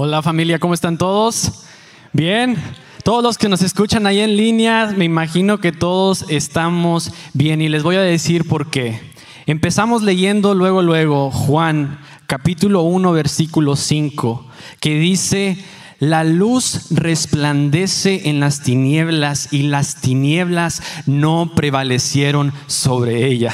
Hola 0.00 0.22
familia, 0.22 0.60
¿cómo 0.60 0.74
están 0.74 0.96
todos? 0.96 1.64
Bien. 2.12 2.56
Todos 3.02 3.20
los 3.20 3.36
que 3.36 3.48
nos 3.48 3.62
escuchan 3.62 4.06
ahí 4.06 4.20
en 4.20 4.36
línea, 4.36 4.94
me 4.96 5.04
imagino 5.04 5.58
que 5.58 5.72
todos 5.72 6.24
estamos 6.28 7.12
bien 7.32 7.60
y 7.60 7.68
les 7.68 7.82
voy 7.82 7.96
a 7.96 8.02
decir 8.02 8.46
por 8.46 8.70
qué. 8.70 9.00
Empezamos 9.46 10.04
leyendo 10.04 10.54
luego, 10.54 10.82
luego 10.82 11.32
Juan 11.32 11.98
capítulo 12.28 12.82
1, 12.82 13.10
versículo 13.10 13.74
5, 13.74 14.46
que 14.78 15.00
dice, 15.00 15.58
la 15.98 16.22
luz 16.22 16.92
resplandece 16.92 18.28
en 18.28 18.38
las 18.38 18.62
tinieblas 18.62 19.52
y 19.52 19.64
las 19.64 20.00
tinieblas 20.00 20.80
no 21.06 21.54
prevalecieron 21.56 22.52
sobre 22.68 23.26
ella. 23.26 23.52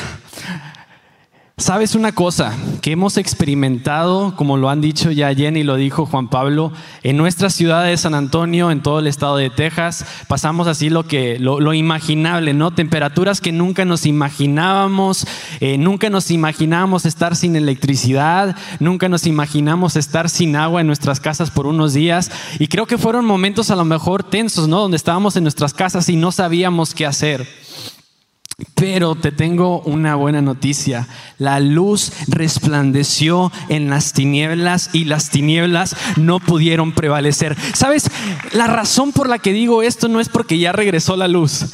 Sabes 1.56 1.94
una 1.94 2.10
cosa 2.10 2.52
que 2.82 2.90
hemos 2.90 3.16
experimentado, 3.16 4.34
como 4.34 4.56
lo 4.56 4.70
han 4.70 4.80
dicho 4.80 5.12
ya 5.12 5.32
Jenny, 5.32 5.62
lo 5.62 5.76
dijo 5.76 6.04
Juan 6.04 6.26
Pablo, 6.26 6.72
en 7.04 7.16
nuestra 7.16 7.48
ciudad 7.48 7.84
de 7.84 7.96
San 7.96 8.12
Antonio, 8.14 8.72
en 8.72 8.82
todo 8.82 8.98
el 8.98 9.06
estado 9.06 9.36
de 9.36 9.50
Texas, 9.50 10.04
pasamos 10.26 10.66
así 10.66 10.90
lo 10.90 11.06
que 11.06 11.38
lo, 11.38 11.72
imaginable, 11.72 12.54
¿no? 12.54 12.72
Temperaturas 12.72 13.40
que 13.40 13.52
nunca 13.52 13.84
nos 13.84 14.04
imaginábamos, 14.04 15.28
eh, 15.60 15.78
nunca 15.78 16.10
nos 16.10 16.32
imaginábamos 16.32 17.06
estar 17.06 17.36
sin 17.36 17.54
electricidad, 17.54 18.56
nunca 18.80 19.08
nos 19.08 19.24
imaginamos 19.24 19.94
estar 19.94 20.28
sin 20.30 20.56
agua 20.56 20.80
en 20.80 20.88
nuestras 20.88 21.20
casas 21.20 21.52
por 21.52 21.68
unos 21.68 21.94
días, 21.94 22.32
y 22.58 22.66
creo 22.66 22.86
que 22.86 22.98
fueron 22.98 23.24
momentos 23.24 23.70
a 23.70 23.76
lo 23.76 23.84
mejor 23.84 24.24
tensos, 24.24 24.66
¿no? 24.66 24.80
Donde 24.80 24.96
estábamos 24.96 25.36
en 25.36 25.44
nuestras 25.44 25.72
casas 25.72 26.08
y 26.08 26.16
no 26.16 26.32
sabíamos 26.32 26.94
qué 26.94 27.06
hacer. 27.06 27.46
Pero 28.74 29.14
te 29.14 29.32
tengo 29.32 29.80
una 29.80 30.14
buena 30.14 30.42
noticia. 30.42 31.08
La 31.38 31.60
luz 31.60 32.12
resplandeció 32.28 33.52
en 33.68 33.90
las 33.90 34.12
tinieblas 34.12 34.90
y 34.92 35.04
las 35.04 35.30
tinieblas 35.30 35.96
no 36.16 36.40
pudieron 36.40 36.92
prevalecer. 36.92 37.56
¿Sabes? 37.74 38.10
La 38.52 38.66
razón 38.66 39.12
por 39.12 39.28
la 39.28 39.38
que 39.38 39.52
digo 39.52 39.82
esto 39.82 40.08
no 40.08 40.20
es 40.20 40.28
porque 40.28 40.58
ya 40.58 40.72
regresó 40.72 41.16
la 41.16 41.28
luz. 41.28 41.66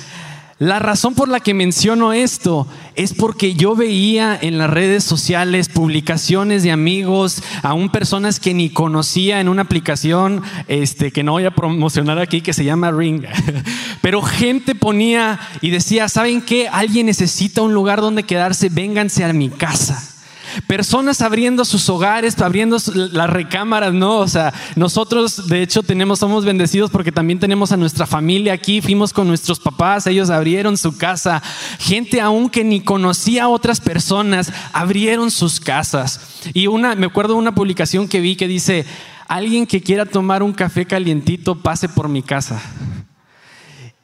La 0.61 0.78
razón 0.78 1.14
por 1.14 1.30
la 1.30 1.41
que 1.41 1.55
menciono 1.55 2.12
esto 2.12 2.66
es 2.94 3.14
porque 3.14 3.55
yo 3.55 3.75
veía 3.75 4.39
en 4.39 4.58
las 4.58 4.69
redes 4.69 5.05
sociales 5.05 5.70
publicaciones 5.70 6.62
de 6.62 6.70
amigos, 6.70 7.42
aún 7.62 7.89
personas 7.89 8.39
que 8.39 8.52
ni 8.52 8.69
conocía 8.69 9.41
en 9.41 9.48
una 9.48 9.62
aplicación 9.62 10.42
este, 10.69 11.12
que 11.12 11.22
no 11.22 11.33
voy 11.33 11.47
a 11.47 11.55
promocionar 11.55 12.19
aquí 12.19 12.42
que 12.42 12.52
se 12.52 12.67
llama 12.67 12.91
Ring. 12.91 13.25
Pero 14.02 14.20
gente 14.20 14.75
ponía 14.75 15.41
y 15.62 15.70
decía, 15.70 16.11
¿saben 16.11 16.42
qué? 16.42 16.69
Alguien 16.69 17.06
necesita 17.06 17.62
un 17.62 17.72
lugar 17.72 18.02
donde 18.02 18.24
quedarse, 18.24 18.69
vénganse 18.69 19.24
a 19.24 19.33
mi 19.33 19.48
casa. 19.48 20.19
Personas 20.66 21.20
abriendo 21.20 21.64
sus 21.64 21.88
hogares, 21.88 22.40
abriendo 22.40 22.78
las 22.94 23.30
recámaras, 23.30 23.92
¿no? 23.92 24.18
O 24.18 24.28
sea, 24.28 24.52
nosotros 24.76 25.48
de 25.48 25.62
hecho 25.62 25.82
tenemos, 25.82 26.18
somos 26.18 26.44
bendecidos 26.44 26.90
porque 26.90 27.12
también 27.12 27.38
tenemos 27.38 27.72
a 27.72 27.76
nuestra 27.76 28.06
familia 28.06 28.52
aquí, 28.52 28.80
fuimos 28.80 29.12
con 29.12 29.28
nuestros 29.28 29.60
papás, 29.60 30.06
ellos 30.06 30.30
abrieron 30.30 30.76
su 30.76 30.96
casa. 30.96 31.42
Gente 31.78 32.20
aún 32.20 32.50
que 32.50 32.64
ni 32.64 32.80
conocía 32.80 33.44
a 33.44 33.48
otras 33.48 33.80
personas, 33.80 34.52
abrieron 34.72 35.30
sus 35.30 35.60
casas. 35.60 36.40
Y 36.54 36.66
una, 36.66 36.94
me 36.94 37.06
acuerdo 37.06 37.34
de 37.34 37.40
una 37.40 37.54
publicación 37.54 38.08
que 38.08 38.20
vi 38.20 38.36
que 38.36 38.48
dice, 38.48 38.84
alguien 39.28 39.66
que 39.66 39.80
quiera 39.80 40.06
tomar 40.06 40.42
un 40.42 40.52
café 40.52 40.86
calientito, 40.86 41.56
pase 41.56 41.88
por 41.88 42.08
mi 42.08 42.22
casa. 42.22 42.60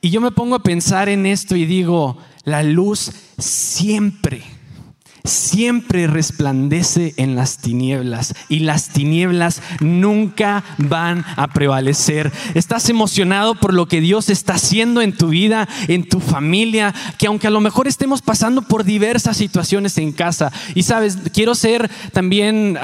Y 0.00 0.10
yo 0.10 0.20
me 0.20 0.30
pongo 0.30 0.54
a 0.54 0.62
pensar 0.62 1.08
en 1.08 1.26
esto 1.26 1.56
y 1.56 1.64
digo, 1.64 2.18
la 2.44 2.62
luz 2.62 3.10
siempre 3.38 4.55
siempre 5.26 6.06
resplandece 6.06 7.14
en 7.16 7.36
las 7.36 7.58
tinieblas 7.58 8.34
y 8.48 8.60
las 8.60 8.88
tinieblas 8.88 9.62
nunca 9.80 10.64
van 10.78 11.24
a 11.36 11.48
prevalecer. 11.48 12.32
Estás 12.54 12.88
emocionado 12.88 13.54
por 13.54 13.74
lo 13.74 13.86
que 13.86 14.00
Dios 14.00 14.30
está 14.30 14.54
haciendo 14.54 15.02
en 15.02 15.16
tu 15.16 15.28
vida, 15.28 15.68
en 15.88 16.08
tu 16.08 16.20
familia, 16.20 16.94
que 17.18 17.26
aunque 17.26 17.46
a 17.46 17.50
lo 17.50 17.60
mejor 17.60 17.88
estemos 17.88 18.22
pasando 18.22 18.62
por 18.62 18.84
diversas 18.84 19.36
situaciones 19.36 19.98
en 19.98 20.12
casa, 20.12 20.52
y 20.74 20.82
sabes, 20.82 21.18
quiero 21.32 21.54
ser 21.54 21.90
también... 22.12 22.78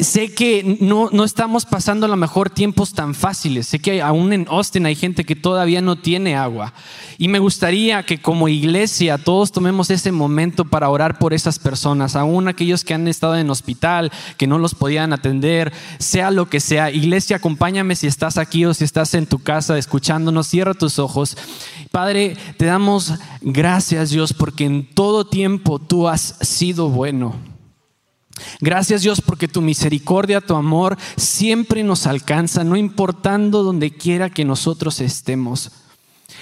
Sé 0.00 0.34
que 0.34 0.76
no, 0.80 1.08
no, 1.12 1.22
estamos 1.22 1.64
pasando 1.64 2.06
a 2.06 2.08
lo 2.08 2.16
mejor 2.16 2.50
tiempos 2.50 2.94
tan 2.94 3.14
fáciles. 3.14 3.68
Sé 3.68 3.78
que 3.78 4.02
aún 4.02 4.32
en 4.32 4.44
Austin 4.50 4.86
hay 4.86 4.96
gente 4.96 5.22
que 5.24 5.36
todavía 5.36 5.80
no 5.80 5.94
tiene 5.94 6.34
agua. 6.34 6.72
Y 7.16 7.28
me 7.28 7.38
gustaría 7.38 8.02
que 8.02 8.20
como 8.20 8.48
iglesia 8.48 9.18
todos 9.18 9.52
tomemos 9.52 9.90
ese 9.90 10.10
momento 10.10 10.64
para 10.64 10.88
orar 10.88 11.20
por 11.20 11.32
esas 11.32 11.60
personas, 11.60 12.16
aún 12.16 12.48
aquellos 12.48 12.82
que 12.82 12.92
han 12.92 13.06
estado 13.06 13.36
en 13.36 13.50
hospital, 13.50 14.10
que 14.36 14.48
no 14.48 14.58
los 14.58 14.74
podían 14.74 15.12
atender, 15.12 15.72
sea 16.00 16.32
lo 16.32 16.50
que 16.50 16.58
sea. 16.58 16.90
Iglesia, 16.90 17.36
acompáñame 17.36 17.94
si 17.94 18.08
estás 18.08 18.36
aquí 18.36 18.64
o 18.64 18.74
si 18.74 18.82
estás 18.82 19.14
en 19.14 19.26
tu 19.26 19.38
casa 19.38 19.78
escuchándonos. 19.78 20.48
Cierra 20.48 20.74
tus 20.74 20.98
ojos. 20.98 21.36
Padre, 21.92 22.36
te 22.56 22.64
damos 22.64 23.14
gracias 23.42 24.10
Dios 24.10 24.32
porque 24.32 24.64
en 24.64 24.90
todo 24.92 25.24
tiempo 25.24 25.78
tú 25.78 26.08
has 26.08 26.36
sido 26.40 26.88
bueno. 26.88 27.53
Gracias 28.60 29.02
Dios 29.02 29.20
porque 29.20 29.48
tu 29.48 29.60
misericordia, 29.60 30.40
tu 30.40 30.54
amor 30.54 30.96
siempre 31.16 31.84
nos 31.84 32.06
alcanza, 32.06 32.64
no 32.64 32.76
importando 32.76 33.62
donde 33.62 33.92
quiera 33.92 34.30
que 34.30 34.44
nosotros 34.44 35.00
estemos. 35.00 35.70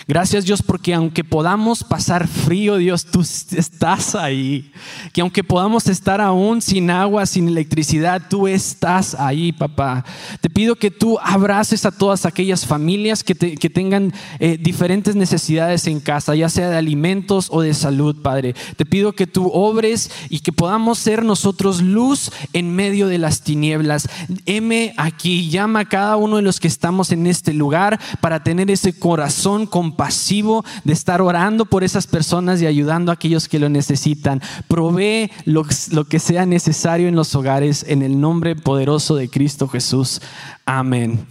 Gracias 0.09 0.45
Dios 0.45 0.63
porque 0.63 0.95
aunque 0.95 1.25
podamos 1.25 1.85
pasar 1.85 2.27
frío, 2.27 2.77
Dios, 2.77 3.05
tú 3.05 3.21
estás 3.21 4.15
ahí. 4.15 4.73
Que 5.13 5.21
aunque 5.21 5.45
podamos 5.45 5.87
estar 5.87 6.21
aún 6.21 6.61
sin 6.61 6.91
agua, 6.91 7.27
sin 7.27 7.49
electricidad, 7.49 8.23
tú 8.29 8.49
estás 8.49 9.15
ahí, 9.15 9.53
papá. 9.53 10.05
Te 10.41 10.51
pido 10.51 10.77
que 10.77 10.91
tú 10.91 11.19
abraces 11.23 11.87
a 11.87 11.91
todas 11.91 12.27
aquellas 12.27 12.67
familias 12.67 13.23
que, 13.23 13.35
tengan 13.35 14.13
eh, 14.39 14.59
diferentes 14.61 15.17
necesidades 15.17 15.87
en 15.87 16.01
casa, 16.01 16.34
ya 16.34 16.49
sea 16.49 16.69
de 16.69 16.77
alimentos 16.77 17.49
o 17.51 17.63
de 17.63 17.75
salud, 17.75 18.21
Padre. 18.23 18.55
Te 18.77 18.84
pido 18.84 19.13
que 19.13 19.27
tú 19.27 19.51
obres 19.53 20.11
y 20.29 20.41
que 20.41 20.53
podamos 20.53 20.99
ser 20.99 21.25
nosotros 21.25 21.81
luz 21.81 22.31
en 22.53 22.75
medio 22.75 23.07
de 23.07 23.19
las 23.19 23.43
tinieblas. 23.43 24.09
Heme 24.47 24.95
aquí, 24.97 25.49
llama 25.49 25.81
a 25.81 25.89
cada 25.89 26.17
uno 26.17 26.37
de 26.37 26.43
los 26.43 26.61
que 26.61 26.69
estamos 26.69 27.13
en 27.13 27.27
este 27.27 27.53
lugar 27.53 28.01
para 28.21 28.43
tener 28.43 28.71
ese 28.71 28.99
corazón 28.99 29.67
con 29.67 29.91
pasivo 29.97 30.64
de 30.84 30.92
estar 30.92 31.22
orando 31.22 31.64
por 31.64 31.84
esas 31.84 32.06
personas 32.06 32.60
y 32.60 32.66
ayudando 32.66 33.10
a 33.10 33.14
aquellos 33.14 33.48
que 33.48 33.58
lo 33.58 33.69
necesitan. 33.69 34.41
Provee 34.69 35.30
lo, 35.44 35.64
lo 35.91 36.04
que 36.04 36.19
sea 36.19 36.47
necesario 36.47 37.08
en 37.08 37.16
los 37.16 37.34
hogares 37.34 37.84
en 37.88 38.03
el 38.03 38.20
nombre 38.20 38.56
poderoso 38.56 39.14
de 39.16 39.28
Cristo 39.28 39.69
Jesús. 39.69 40.20
Amén. 40.64 41.26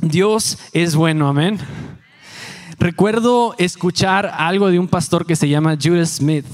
Dios 0.00 0.58
es 0.72 0.94
bueno, 0.94 1.28
amén. 1.28 1.58
Recuerdo 2.78 3.54
escuchar 3.58 4.26
algo 4.26 4.70
de 4.70 4.78
un 4.78 4.86
pastor 4.86 5.26
que 5.26 5.34
se 5.34 5.48
llama 5.48 5.76
Judah 5.82 6.06
Smith, 6.06 6.46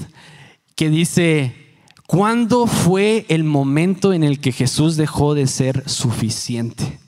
que 0.75 0.89
dice, 0.89 1.55
¿cuándo 2.07 2.65
fue 2.65 3.27
el 3.29 3.43
momento 3.43 4.11
en 4.11 4.23
el 4.23 4.39
que 4.39 4.51
Jesús 4.51 4.97
dejó 4.97 5.35
de 5.35 5.45
ser 5.45 5.87
suficiente? 5.87 7.04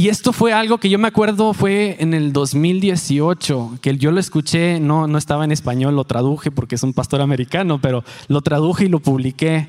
Y 0.00 0.08
esto 0.08 0.32
fue 0.32 0.54
algo 0.54 0.78
que 0.78 0.88
yo 0.88 0.98
me 0.98 1.08
acuerdo 1.08 1.52
fue 1.52 1.98
en 2.00 2.14
el 2.14 2.32
2018, 2.32 3.80
que 3.82 3.98
yo 3.98 4.10
lo 4.12 4.18
escuché, 4.18 4.80
no, 4.80 5.06
no 5.06 5.18
estaba 5.18 5.44
en 5.44 5.52
español, 5.52 5.94
lo 5.94 6.04
traduje 6.04 6.50
porque 6.50 6.76
es 6.76 6.82
un 6.82 6.94
pastor 6.94 7.20
americano, 7.20 7.82
pero 7.82 8.02
lo 8.28 8.40
traduje 8.40 8.86
y 8.86 8.88
lo 8.88 9.00
publiqué. 9.00 9.68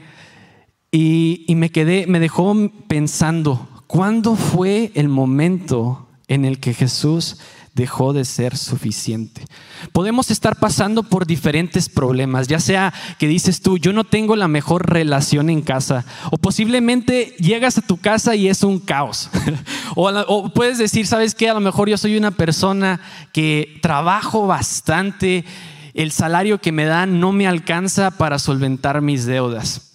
Y, 0.89 1.43
y 1.49 1.55
me 1.55 1.69
quedé, 1.69 2.07
me 2.07 2.21
dejó 2.21 2.55
pensando, 2.87 3.67
¿cuándo 3.87 4.37
fue 4.37 4.93
el 4.95 5.09
momento 5.09 6.07
en 6.29 6.45
el 6.45 6.61
que 6.61 6.73
Jesús 6.73 7.37
dejó 7.73 8.11
de 8.11 8.25
ser 8.25 8.57
suficiente. 8.57 9.45
Podemos 9.93 10.29
estar 10.29 10.57
pasando 10.57 11.03
por 11.03 11.25
diferentes 11.25 11.87
problemas, 11.87 12.47
ya 12.47 12.59
sea 12.59 12.93
que 13.17 13.27
dices 13.27 13.61
tú, 13.61 13.77
yo 13.77 13.93
no 13.93 14.03
tengo 14.03 14.35
la 14.35 14.47
mejor 14.47 14.91
relación 14.91 15.49
en 15.49 15.61
casa, 15.61 16.05
o 16.31 16.37
posiblemente 16.37 17.33
llegas 17.39 17.77
a 17.77 17.81
tu 17.81 17.97
casa 17.97 18.35
y 18.35 18.49
es 18.49 18.63
un 18.63 18.79
caos. 18.79 19.29
o, 19.95 20.51
puedes 20.53 20.77
decir, 20.77 21.07
¿sabes 21.07 21.33
qué? 21.33 21.49
A 21.49 21.53
lo 21.53 21.61
mejor 21.61 21.89
yo 21.89 21.97
soy 21.97 22.17
una 22.17 22.31
persona 22.31 22.99
que 23.31 23.79
trabajo 23.81 24.47
bastante, 24.47 25.45
el 25.93 26.11
salario 26.11 26.59
que 26.59 26.71
me 26.71 26.85
dan 26.85 27.19
no 27.19 27.31
me 27.31 27.47
alcanza 27.47 28.11
para 28.11 28.39
solventar 28.39 29.01
mis 29.01 29.25
deudas. 29.25 29.87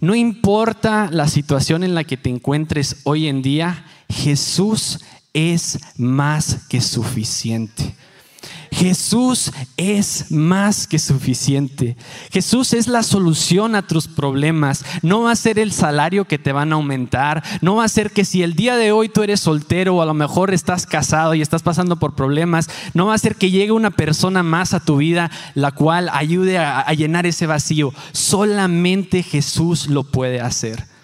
No 0.00 0.14
importa 0.14 1.08
la 1.10 1.28
situación 1.28 1.82
en 1.82 1.94
la 1.94 2.04
que 2.04 2.16
te 2.16 2.28
encuentres 2.28 3.00
hoy 3.04 3.28
en 3.28 3.40
día, 3.40 3.86
Jesús 4.08 5.00
es 5.36 5.78
más 5.98 6.60
que 6.66 6.80
suficiente. 6.80 7.94
Jesús 8.72 9.52
es 9.76 10.30
más 10.30 10.86
que 10.86 10.98
suficiente. 10.98 11.96
Jesús 12.30 12.72
es 12.72 12.88
la 12.88 13.02
solución 13.02 13.74
a 13.74 13.86
tus 13.86 14.08
problemas. 14.08 14.84
No 15.02 15.22
va 15.22 15.32
a 15.32 15.36
ser 15.36 15.58
el 15.58 15.72
salario 15.72 16.26
que 16.26 16.38
te 16.38 16.52
van 16.52 16.72
a 16.72 16.76
aumentar. 16.76 17.42
No 17.60 17.76
va 17.76 17.84
a 17.84 17.88
ser 17.88 18.10
que 18.10 18.24
si 18.24 18.42
el 18.42 18.54
día 18.54 18.76
de 18.76 18.92
hoy 18.92 19.10
tú 19.10 19.22
eres 19.22 19.40
soltero 19.40 19.96
o 19.96 20.02
a 20.02 20.06
lo 20.06 20.14
mejor 20.14 20.54
estás 20.54 20.86
casado 20.86 21.34
y 21.34 21.42
estás 21.42 21.62
pasando 21.62 21.96
por 21.96 22.14
problemas, 22.14 22.68
no 22.94 23.06
va 23.06 23.14
a 23.14 23.18
ser 23.18 23.36
que 23.36 23.50
llegue 23.50 23.72
una 23.72 23.90
persona 23.90 24.42
más 24.42 24.72
a 24.72 24.80
tu 24.80 24.96
vida 24.96 25.30
la 25.54 25.72
cual 25.72 26.08
ayude 26.12 26.58
a, 26.58 26.80
a 26.80 26.92
llenar 26.94 27.26
ese 27.26 27.46
vacío. 27.46 27.92
Solamente 28.12 29.22
Jesús 29.22 29.88
lo 29.88 30.04
puede 30.04 30.40
hacer. 30.40 30.95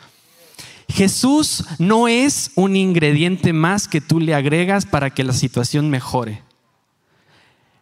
Jesús 0.93 1.65
no 1.79 2.07
es 2.07 2.51
un 2.55 2.77
ingrediente 2.77 3.53
más 3.53 3.89
que 3.89 4.01
tú 4.01 4.21
le 4.21 4.35
agregas 4.35 4.87
para 4.87 5.11
que 5.11 5.25
la 5.25 5.33
situación 5.33 5.91
mejore. 5.91 6.43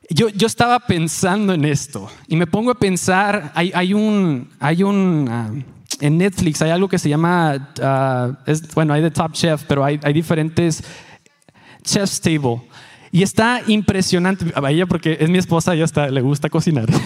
Yo, 0.09 0.29
yo 0.29 0.47
estaba 0.47 0.81
pensando 0.81 1.53
en 1.53 1.65
esto 1.65 2.11
y 2.27 2.37
me 2.37 2.47
pongo 2.47 2.71
a 2.71 2.79
pensar, 2.79 3.53
hay, 3.55 3.71
hay 3.75 3.95
un, 3.95 4.49
hay 4.59 4.83
un 4.83 5.29
ah, 5.31 5.51
en 6.01 6.19
Netflix 6.19 6.63
hay 6.63 6.71
algo 6.71 6.89
que 6.89 6.99
se 6.99 7.09
llama, 7.09 7.73
ah, 7.83 8.33
bueno, 8.75 8.95
hay 8.95 9.03
The 9.03 9.11
Top 9.11 9.33
Chef, 9.33 9.65
pero 9.65 9.85
hay, 9.85 10.01
hay 10.03 10.13
diferentes 10.13 10.83
Chef's 11.83 12.21
Table. 12.21 12.63
Y 13.13 13.23
está 13.25 13.61
impresionante, 13.67 14.47
a 14.55 14.71
ella 14.71 14.87
porque 14.87 15.17
es 15.21 15.29
mi 15.29 15.39
esposa, 15.39 15.75
ella 15.75 15.85
está, 15.85 16.09
le 16.09 16.21
gusta 16.21 16.49
cocinar. 16.49 16.89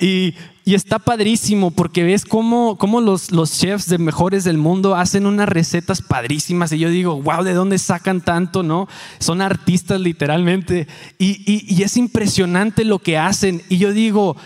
y, 0.00 0.34
y, 0.64 0.74
está 0.74 0.98
padrísimo 0.98 1.70
porque 1.70 2.02
ves 2.04 2.24
cómo, 2.24 2.76
cómo 2.78 3.00
los, 3.00 3.30
los, 3.30 3.58
chefs 3.58 3.88
de 3.88 3.98
mejores 3.98 4.44
del 4.44 4.58
mundo 4.58 4.94
hacen 4.94 5.26
unas 5.26 5.48
recetas 5.48 6.02
padrísimas. 6.02 6.72
Y 6.72 6.78
yo 6.78 6.90
digo, 6.90 7.20
wow, 7.22 7.42
¿de 7.42 7.54
dónde 7.54 7.78
sacan 7.78 8.20
tanto? 8.20 8.62
¿No? 8.62 8.88
Son 9.18 9.40
artistas 9.40 10.00
literalmente. 10.00 10.86
Y, 11.18 11.42
y, 11.50 11.64
y 11.74 11.82
es 11.82 11.96
impresionante 11.96 12.84
lo 12.84 12.98
que 12.98 13.18
hacen. 13.18 13.62
Y 13.68 13.78
yo 13.78 13.92
digo, 13.92 14.36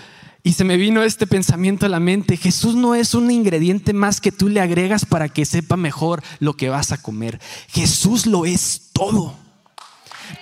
y 0.43 0.55
se 0.55 0.65
me 0.65 0.77
vino 0.77 1.03
este 1.03 1.27
pensamiento 1.27 1.87
a 1.87 1.91
la 1.91 2.01
mente, 2.01 2.37
Jesús 2.37 2.75
no 2.75 2.95
es 2.95 3.15
un 3.15 3.31
ingrediente 3.31 3.93
más 3.93 4.21
que 4.21 4.33
tú 4.33 4.49
le 4.49 4.61
agregas 4.61 5.05
para 5.05 5.29
que 5.29 5.45
sepa 5.45 5.77
mejor 5.77 6.23
lo 6.39 6.55
que 6.55 6.71
vas 6.71 6.93
a 6.93 7.03
comer. 7.03 7.41
Jesús 7.69 8.27
lo 8.27 8.47
es 8.47 8.91
todo 8.93 9.35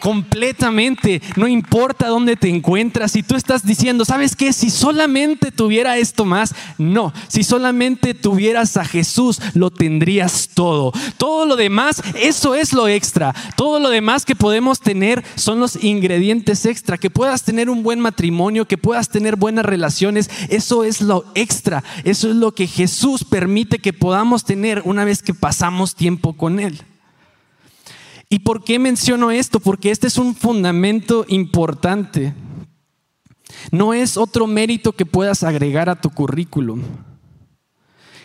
completamente, 0.00 1.20
no 1.36 1.48
importa 1.48 2.08
dónde 2.08 2.36
te 2.36 2.48
encuentras, 2.48 3.12
si 3.12 3.22
tú 3.22 3.36
estás 3.36 3.64
diciendo, 3.64 4.04
¿sabes 4.04 4.36
qué? 4.36 4.52
Si 4.52 4.70
solamente 4.70 5.50
tuviera 5.50 5.96
esto 5.96 6.24
más, 6.24 6.54
no, 6.78 7.12
si 7.28 7.44
solamente 7.44 8.14
tuvieras 8.14 8.76
a 8.76 8.84
Jesús, 8.84 9.40
lo 9.54 9.70
tendrías 9.70 10.50
todo. 10.54 10.92
Todo 11.16 11.46
lo 11.46 11.56
demás, 11.56 12.02
eso 12.14 12.54
es 12.54 12.72
lo 12.72 12.88
extra. 12.88 13.34
Todo 13.56 13.80
lo 13.80 13.90
demás 13.90 14.24
que 14.24 14.36
podemos 14.36 14.80
tener 14.80 15.24
son 15.34 15.60
los 15.60 15.82
ingredientes 15.82 16.66
extra. 16.66 16.98
Que 16.98 17.10
puedas 17.10 17.42
tener 17.42 17.70
un 17.70 17.82
buen 17.82 18.00
matrimonio, 18.00 18.66
que 18.66 18.78
puedas 18.78 19.08
tener 19.08 19.36
buenas 19.36 19.64
relaciones, 19.64 20.30
eso 20.48 20.84
es 20.84 21.00
lo 21.00 21.24
extra. 21.34 21.82
Eso 22.04 22.28
es 22.30 22.36
lo 22.36 22.52
que 22.52 22.66
Jesús 22.66 23.24
permite 23.24 23.78
que 23.78 23.92
podamos 23.92 24.44
tener 24.44 24.82
una 24.84 25.04
vez 25.04 25.22
que 25.22 25.34
pasamos 25.34 25.94
tiempo 25.94 26.36
con 26.36 26.60
Él. 26.60 26.82
¿Y 28.28 28.40
por 28.40 28.62
qué 28.62 28.78
menciono 28.78 29.30
esto? 29.30 29.60
Porque 29.60 29.90
este 29.90 30.06
es 30.06 30.19
un 30.19 30.34
fundamento 30.34 31.25
importante. 31.28 32.34
No 33.70 33.94
es 33.94 34.16
otro 34.16 34.46
mérito 34.46 34.92
que 34.92 35.06
puedas 35.06 35.42
agregar 35.42 35.88
a 35.88 36.00
tu 36.00 36.10
currículum. 36.10 36.82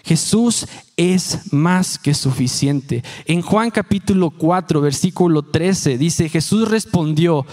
Jesús 0.04 0.68
es 0.98 1.54
más 1.54 1.98
que 1.98 2.14
suficiente. 2.14 3.04
En 3.26 3.42
Juan 3.42 3.72
capítulo 3.72 4.32
4, 4.32 4.82
versículo 4.82 5.44
13, 5.44 5.98
dice, 5.98 6.28
Jesús 6.28 6.70
respondió, 6.70 7.46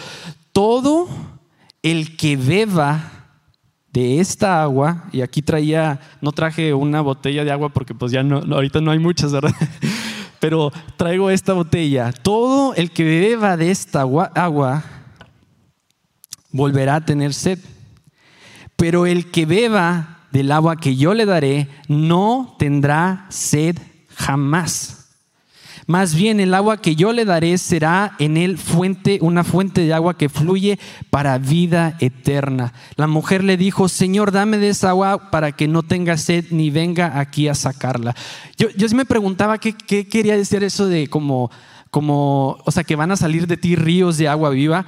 todo 0.50 1.08
el 1.82 2.16
que 2.16 2.36
beba 2.36 3.12
de 3.92 4.20
esta 4.20 4.62
agua, 4.62 5.04
y 5.12 5.20
aquí 5.20 5.42
traía, 5.42 6.00
no 6.20 6.32
traje 6.32 6.74
una 6.74 7.00
botella 7.00 7.44
de 7.44 7.52
agua 7.52 7.68
porque 7.70 7.94
pues 7.94 8.10
ya 8.12 8.22
no, 8.22 8.38
ahorita 8.38 8.80
no 8.80 8.90
hay 8.90 8.98
muchas, 8.98 9.32
¿verdad? 9.32 9.54
Pero 10.40 10.72
traigo 10.96 11.30
esta 11.30 11.52
botella. 11.52 12.12
Todo 12.12 12.74
el 12.74 12.90
que 12.90 13.04
beba 13.04 13.56
de 13.56 13.70
esta 13.70 14.00
agua 14.00 14.82
volverá 16.50 16.96
a 16.96 17.04
tener 17.04 17.32
sed. 17.32 17.58
Pero 18.74 19.06
el 19.06 19.30
que 19.30 19.46
beba 19.46 20.26
del 20.32 20.50
agua 20.50 20.76
que 20.76 20.96
yo 20.96 21.14
le 21.14 21.26
daré 21.26 21.68
no 21.86 22.56
tendrá 22.58 23.26
sed 23.28 23.76
jamás. 24.16 24.99
Más 25.90 26.14
bien 26.14 26.38
el 26.38 26.54
agua 26.54 26.76
que 26.76 26.94
yo 26.94 27.12
le 27.12 27.24
daré 27.24 27.58
será 27.58 28.14
en 28.20 28.36
él 28.36 28.58
fuente, 28.58 29.18
una 29.22 29.42
fuente 29.42 29.80
de 29.80 29.92
agua 29.92 30.16
que 30.16 30.28
fluye 30.28 30.78
para 31.10 31.36
vida 31.38 31.96
eterna. 31.98 32.72
La 32.94 33.08
mujer 33.08 33.42
le 33.42 33.56
dijo, 33.56 33.88
Señor, 33.88 34.30
dame 34.30 34.58
de 34.58 34.68
esa 34.68 34.90
agua 34.90 35.32
para 35.32 35.50
que 35.50 35.66
no 35.66 35.82
tenga 35.82 36.16
sed 36.16 36.44
ni 36.50 36.70
venga 36.70 37.18
aquí 37.18 37.48
a 37.48 37.56
sacarla. 37.56 38.14
Yo, 38.56 38.68
yo 38.76 38.86
me 38.94 39.04
preguntaba 39.04 39.58
qué, 39.58 39.72
qué 39.72 40.06
quería 40.06 40.36
decir 40.36 40.62
eso 40.62 40.86
de 40.86 41.08
como, 41.08 41.50
como, 41.90 42.58
o 42.64 42.70
sea, 42.70 42.84
que 42.84 42.94
van 42.94 43.10
a 43.10 43.16
salir 43.16 43.48
de 43.48 43.56
ti 43.56 43.74
ríos 43.74 44.16
de 44.16 44.28
agua 44.28 44.50
viva. 44.50 44.86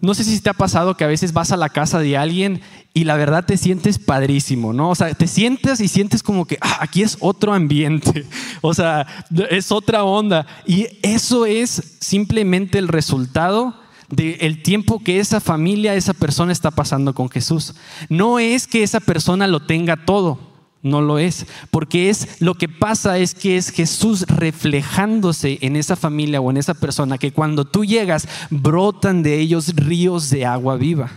No 0.00 0.14
sé 0.14 0.22
si 0.22 0.40
te 0.40 0.50
ha 0.50 0.54
pasado 0.54 0.96
que 0.96 1.04
a 1.04 1.08
veces 1.08 1.32
vas 1.32 1.50
a 1.50 1.56
la 1.56 1.70
casa 1.70 1.98
de 1.98 2.16
alguien 2.16 2.60
y 2.94 3.04
la 3.04 3.16
verdad 3.16 3.44
te 3.44 3.56
sientes 3.56 3.98
padrísimo, 3.98 4.72
¿no? 4.72 4.90
O 4.90 4.94
sea, 4.94 5.12
te 5.12 5.26
sientes 5.26 5.80
y 5.80 5.88
sientes 5.88 6.22
como 6.22 6.46
que 6.46 6.58
ah, 6.60 6.78
aquí 6.80 7.02
es 7.02 7.16
otro 7.20 7.52
ambiente, 7.52 8.24
o 8.60 8.74
sea, 8.74 9.06
es 9.50 9.72
otra 9.72 10.04
onda. 10.04 10.46
Y 10.66 10.86
eso 11.02 11.46
es 11.46 11.96
simplemente 12.00 12.78
el 12.78 12.88
resultado 12.88 13.74
del 14.08 14.62
tiempo 14.62 15.02
que 15.02 15.20
esa 15.20 15.40
familia, 15.40 15.94
esa 15.94 16.14
persona 16.14 16.52
está 16.52 16.70
pasando 16.70 17.14
con 17.14 17.28
Jesús. 17.28 17.74
No 18.08 18.38
es 18.38 18.66
que 18.66 18.82
esa 18.82 19.00
persona 19.00 19.46
lo 19.46 19.60
tenga 19.60 20.04
todo, 20.04 20.47
no 20.82 21.00
lo 21.00 21.18
es, 21.18 21.46
porque 21.70 22.10
es 22.10 22.40
lo 22.40 22.54
que 22.54 22.68
pasa 22.68 23.18
es 23.18 23.34
que 23.34 23.56
es 23.56 23.70
Jesús 23.70 24.24
reflejándose 24.28 25.58
en 25.60 25.76
esa 25.76 25.96
familia 25.96 26.40
o 26.40 26.50
en 26.50 26.56
esa 26.56 26.74
persona 26.74 27.18
que 27.18 27.32
cuando 27.32 27.64
tú 27.64 27.84
llegas 27.84 28.28
brotan 28.50 29.22
de 29.22 29.38
ellos 29.38 29.74
ríos 29.74 30.30
de 30.30 30.46
agua 30.46 30.76
viva. 30.76 31.10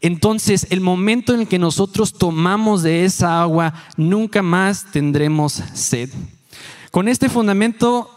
Entonces, 0.00 0.66
el 0.70 0.80
momento 0.80 1.34
en 1.34 1.40
el 1.40 1.48
que 1.48 1.58
nosotros 1.58 2.14
tomamos 2.14 2.82
de 2.82 3.04
esa 3.04 3.42
agua, 3.42 3.74
nunca 3.96 4.42
más 4.42 4.86
tendremos 4.92 5.52
sed. 5.74 6.08
Con 6.90 7.06
este 7.06 7.28
fundamento 7.28 8.10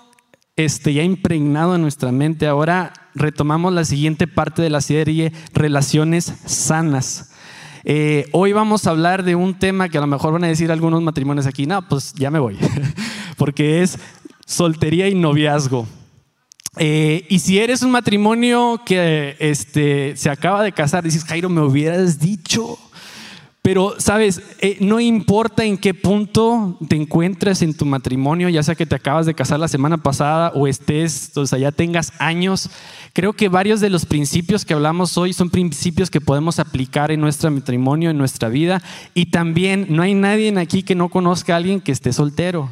este, 0.55 0.93
ya 0.93 1.03
impregnado 1.03 1.75
en 1.75 1.81
nuestra 1.81 2.11
mente, 2.11 2.47
ahora 2.47 2.93
retomamos 3.15 3.73
la 3.73 3.85
siguiente 3.85 4.27
parte 4.27 4.61
de 4.61 4.69
la 4.69 4.81
serie, 4.81 5.33
relaciones 5.53 6.33
sanas. 6.45 7.32
Eh, 7.85 8.27
hoy 8.31 8.53
vamos 8.53 8.88
a 8.88 8.91
hablar 8.91 9.24
de 9.24 9.35
un 9.35 9.59
tema 9.59 9.89
que 9.89 9.97
a 9.97 10.01
lo 10.01 10.07
mejor 10.07 10.31
van 10.33 10.45
a 10.45 10.47
decir 10.47 10.71
algunos 10.71 11.01
matrimonios 11.01 11.45
aquí, 11.45 11.65
no, 11.65 11.81
pues 11.88 12.13
ya 12.13 12.31
me 12.31 12.39
voy, 12.39 12.57
porque 13.38 13.81
es 13.81 14.00
soltería 14.45 15.09
y 15.09 15.15
noviazgo. 15.15 15.85
Eh, 16.77 17.25
y 17.30 17.39
si 17.39 17.59
eres 17.59 17.83
un 17.83 17.91
matrimonio 17.91 18.81
que 18.85 19.35
este, 19.39 20.15
se 20.15 20.30
acaba 20.30 20.63
de 20.63 20.71
casar, 20.71 21.03
dices, 21.03 21.24
Jairo, 21.25 21.50
me 21.50 21.62
hubieras 21.62 22.19
dicho. 22.19 22.80
Pero, 23.63 23.95
sabes, 23.98 24.42
eh, 24.60 24.75
no 24.81 25.00
importa 25.00 25.63
en 25.63 25.77
qué 25.77 25.94
punto 25.94 26.77
te 26.89 26.98
encuentres 26.98 27.62
en 27.62 27.74
tu 27.74 27.86
matrimonio, 27.86 28.50
ya 28.50 28.62
sea 28.62 28.75
que 28.75 28.86
te 28.86 28.95
acabas 28.95 29.25
de 29.25 29.36
casar 29.36 29.57
la 29.57 29.69
semana 29.69 30.04
pasada 30.04 30.52
o 30.54 30.68
estés, 30.68 31.31
o 31.37 31.47
sea, 31.47 31.57
ya 31.57 31.71
tengas 31.71 32.11
años, 32.19 32.69
creo 33.14 33.31
que 33.31 33.47
varios 33.47 33.80
de 33.80 33.90
los 33.90 34.06
principios 34.06 34.66
que 34.66 34.73
hablamos 34.73 35.18
hoy 35.18 35.31
son 35.31 35.49
principios 35.49 36.09
que 36.09 36.19
podemos 36.19 36.59
aplicar 36.59 37.09
en 37.09 37.21
nuestro 37.21 37.49
matrimonio, 37.52 38.09
en 38.09 38.18
nuestra 38.18 38.49
vida. 38.49 38.83
Y 39.14 39.28
también 39.28 39.87
no 39.90 40.04
hay 40.04 40.14
nadie 40.14 40.54
aquí 40.59 40.83
que 40.83 40.94
no 40.94 41.07
conozca 41.07 41.54
a 41.54 41.57
alguien 41.57 41.80
que 41.80 41.94
esté 41.94 42.11
soltero. 42.11 42.69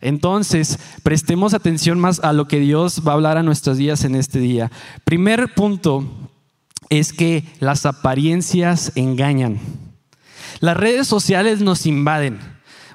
Entonces, 0.00 0.80
prestemos 1.04 1.54
atención 1.54 2.00
más 2.00 2.18
a 2.18 2.32
lo 2.32 2.48
que 2.48 2.58
Dios 2.58 3.02
va 3.06 3.12
a 3.12 3.14
hablar 3.14 3.38
a 3.38 3.44
nuestros 3.44 3.76
días 3.76 4.02
en 4.02 4.16
este 4.16 4.40
día. 4.40 4.72
Primer 5.04 5.54
punto 5.54 6.04
es 6.90 7.12
que 7.12 7.44
las 7.60 7.86
apariencias 7.86 8.90
engañan. 8.96 9.60
Las 10.62 10.76
redes 10.76 11.08
sociales 11.08 11.60
nos 11.60 11.86
invaden. 11.86 12.38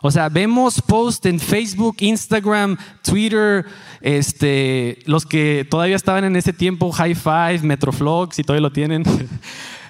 O 0.02 0.10
sea, 0.10 0.30
vemos 0.30 0.82
posts 0.82 1.26
en 1.26 1.38
Facebook, 1.38 1.98
Instagram, 2.00 2.78
Twitter, 3.02 3.66
este, 4.00 5.00
los 5.06 5.26
que 5.26 5.68
todavía 5.70 5.98
estaban 5.98 6.24
en 6.24 6.38
ese 6.38 6.54
tiempo, 6.54 6.94
High 6.94 7.16
Five, 7.16 7.60
Metroflogs, 7.64 8.40
y 8.40 8.44
todavía 8.44 8.62
lo 8.62 8.72
tienen. 8.72 9.04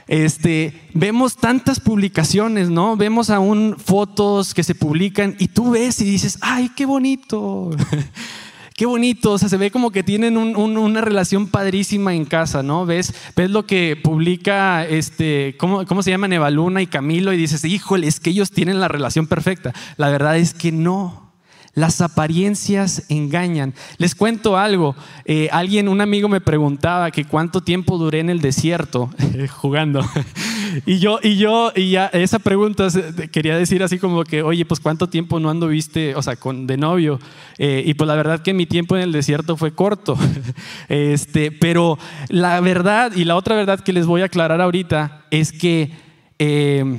Este, 0.10 0.88
vemos 0.94 1.36
tantas 1.36 1.82
publicaciones, 1.82 2.70
¿no? 2.70 2.96
Vemos 2.96 3.30
aún 3.30 3.76
fotos 3.78 4.54
que 4.54 4.64
se 4.64 4.74
publican 4.74 5.36
y 5.38 5.50
tú 5.50 5.72
ves 5.72 6.00
y 6.00 6.06
dices, 6.06 6.38
ay, 6.40 6.72
qué 6.78 6.86
bonito. 6.86 7.72
Qué 8.78 8.86
bonito, 8.86 9.32
o 9.32 9.38
sea, 9.40 9.50
se 9.50 9.58
ve 9.58 9.72
como 9.72 9.90
que 9.90 10.04
tienen 10.04 10.38
una 10.38 11.02
relación 11.02 11.48
padrísima 11.48 12.14
en 12.14 12.26
casa, 12.26 12.62
¿no? 12.62 12.86
Ves, 12.86 13.12
ves 13.36 13.50
lo 13.50 13.66
que 13.66 14.00
publica, 14.00 14.86
este, 14.86 15.56
¿cómo, 15.58 15.84
¿cómo 15.88 16.04
se 16.04 16.12
llaman 16.12 16.32
Evaluna 16.32 16.84
y 16.84 16.86
Camilo? 16.86 17.34
Y 17.34 17.38
dices, 17.38 17.66
híjole, 17.66 18.06
es 18.06 18.20
que 18.20 18.30
ellos 18.30 18.52
tienen 18.52 18.80
la 18.80 18.88
relación 18.88 19.26
perfecta. 19.26 19.74
La 19.98 20.10
verdad 20.10 20.38
es 20.38 20.54
que 20.54 20.72
no. 20.72 21.27
Las 21.78 22.02
apariencias 22.02 23.04
engañan. 23.08 23.76
Les 24.00 24.16
cuento 24.16 24.58
algo. 24.58 24.96
Eh, 25.26 25.48
alguien, 25.52 25.88
un 25.90 26.02
amigo 26.02 26.28
me 26.28 26.42
preguntaba 26.42 27.12
que 27.12 27.24
cuánto 27.24 27.62
tiempo 27.62 28.00
duré 28.00 28.20
en 28.20 28.32
el 28.32 28.42
desierto 28.42 29.12
jugando. 29.62 30.02
y 30.88 30.98
yo, 30.98 31.20
y 31.22 31.38
yo, 31.38 31.72
y 31.76 31.92
ya 31.92 32.08
esa 32.08 32.40
pregunta 32.40 32.88
quería 33.32 33.56
decir 33.56 33.84
así 33.84 34.00
como 34.00 34.24
que, 34.24 34.42
oye, 34.42 34.66
pues 34.66 34.80
cuánto 34.80 35.08
tiempo 35.08 35.40
no 35.40 35.52
ando 35.52 35.68
viste, 35.68 36.16
o 36.16 36.24
sea, 36.24 36.36
con, 36.36 36.66
de 36.66 36.78
novio. 36.78 37.20
Eh, 37.60 37.84
y 37.86 37.94
pues 37.94 38.08
la 38.08 38.16
verdad 38.16 38.42
que 38.42 38.56
mi 38.56 38.66
tiempo 38.66 38.96
en 38.96 39.04
el 39.04 39.12
desierto 39.12 39.56
fue 39.56 39.72
corto. 39.72 40.18
este, 40.90 41.52
pero 41.52 42.00
la 42.30 42.60
verdad 42.60 43.12
y 43.16 43.24
la 43.24 43.36
otra 43.36 43.56
verdad 43.56 43.82
que 43.82 43.94
les 43.94 44.08
voy 44.08 44.24
a 44.24 44.26
aclarar 44.26 44.62
ahorita 44.62 45.28
es 45.30 45.52
que 45.52 45.92
eh, 46.40 46.98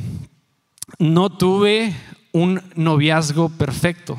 no 1.01 1.31
tuve 1.31 1.97
un 2.31 2.63
noviazgo 2.77 3.49
perfecto. 3.49 4.17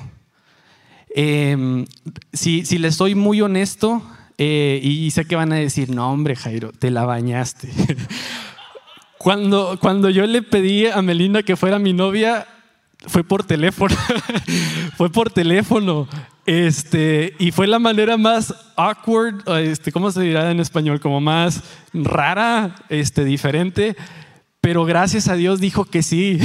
Em, 1.16 1.86
si, 2.34 2.66
si 2.66 2.78
les 2.78 2.96
soy 2.96 3.16
muy 3.16 3.42
honesto, 3.42 4.02
eh, 4.38 4.80
y 4.82 5.12
sé 5.12 5.26
que 5.26 5.36
van 5.36 5.52
a 5.52 5.58
decir, 5.58 5.90
no 5.90 6.12
hombre 6.12 6.36
Jairo, 6.36 6.72
te 6.72 6.92
la 6.92 7.06
bañaste. 7.06 7.70
cuando, 9.18 9.78
cuando 9.82 10.10
yo 10.10 10.26
le 10.26 10.42
pedí 10.42 10.88
a 10.88 11.02
Melinda 11.02 11.44
que 11.44 11.58
fuera 11.58 11.78
mi 11.78 11.92
novia, 11.92 12.48
fue 13.08 13.24
por 13.24 13.44
teléfono. 13.44 13.96
fue 14.98 15.10
por 15.12 15.30
teléfono. 15.30 16.08
Este, 16.46 17.36
y 17.38 17.52
fue 17.52 17.68
la 17.68 17.80
manera 17.80 18.18
más 18.18 18.56
awkward, 18.76 19.48
este, 19.60 19.92
¿cómo 19.92 20.12
se 20.12 20.22
dirá 20.22 20.50
en 20.50 20.60
español? 20.60 21.00
Como 21.00 21.22
más 21.22 21.62
rara, 21.94 22.76
este, 22.90 23.24
diferente. 23.24 23.96
Pero 24.62 24.84
gracias 24.86 25.28
a 25.28 25.36
Dios 25.36 25.60
dijo 25.60 25.86
que 25.86 26.02
sí. 26.02 26.40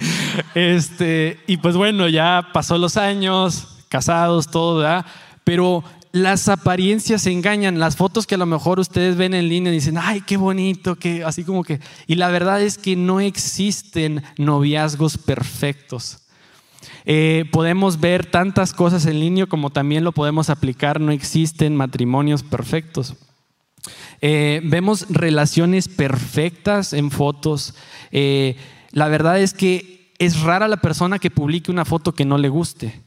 este, 0.54 1.40
y 1.46 1.58
pues 1.58 1.76
bueno, 1.76 2.08
ya 2.08 2.48
pasó 2.52 2.78
los 2.78 2.96
años, 2.96 3.73
casados, 3.94 4.50
todo, 4.50 4.78
¿verdad? 4.78 5.06
Pero 5.44 5.84
las 6.10 6.48
apariencias 6.48 7.28
engañan. 7.28 7.78
Las 7.78 7.94
fotos 7.94 8.26
que 8.26 8.34
a 8.34 8.38
lo 8.38 8.46
mejor 8.46 8.80
ustedes 8.80 9.14
ven 9.14 9.34
en 9.34 9.48
línea 9.48 9.70
dicen, 9.70 9.96
ay, 9.96 10.20
qué 10.20 10.36
bonito, 10.36 10.96
que 10.96 11.22
así 11.22 11.44
como 11.44 11.62
que. 11.62 11.78
Y 12.08 12.16
la 12.16 12.28
verdad 12.28 12.60
es 12.60 12.76
que 12.76 12.96
no 12.96 13.20
existen 13.20 14.24
noviazgos 14.36 15.16
perfectos. 15.16 16.18
Eh, 17.04 17.44
podemos 17.52 18.00
ver 18.00 18.26
tantas 18.26 18.72
cosas 18.72 19.06
en 19.06 19.20
línea 19.20 19.46
como 19.46 19.70
también 19.70 20.02
lo 20.02 20.10
podemos 20.10 20.50
aplicar. 20.50 21.00
No 21.00 21.12
existen 21.12 21.76
matrimonios 21.76 22.42
perfectos. 22.42 23.14
Eh, 24.20 24.60
vemos 24.64 25.06
relaciones 25.08 25.86
perfectas 25.86 26.94
en 26.94 27.12
fotos. 27.12 27.74
Eh, 28.10 28.56
la 28.90 29.06
verdad 29.06 29.38
es 29.38 29.54
que 29.54 30.12
es 30.18 30.40
rara 30.40 30.66
la 30.66 30.78
persona 30.78 31.20
que 31.20 31.30
publique 31.30 31.70
una 31.70 31.84
foto 31.84 32.12
que 32.12 32.24
no 32.24 32.38
le 32.38 32.48
guste. 32.48 33.03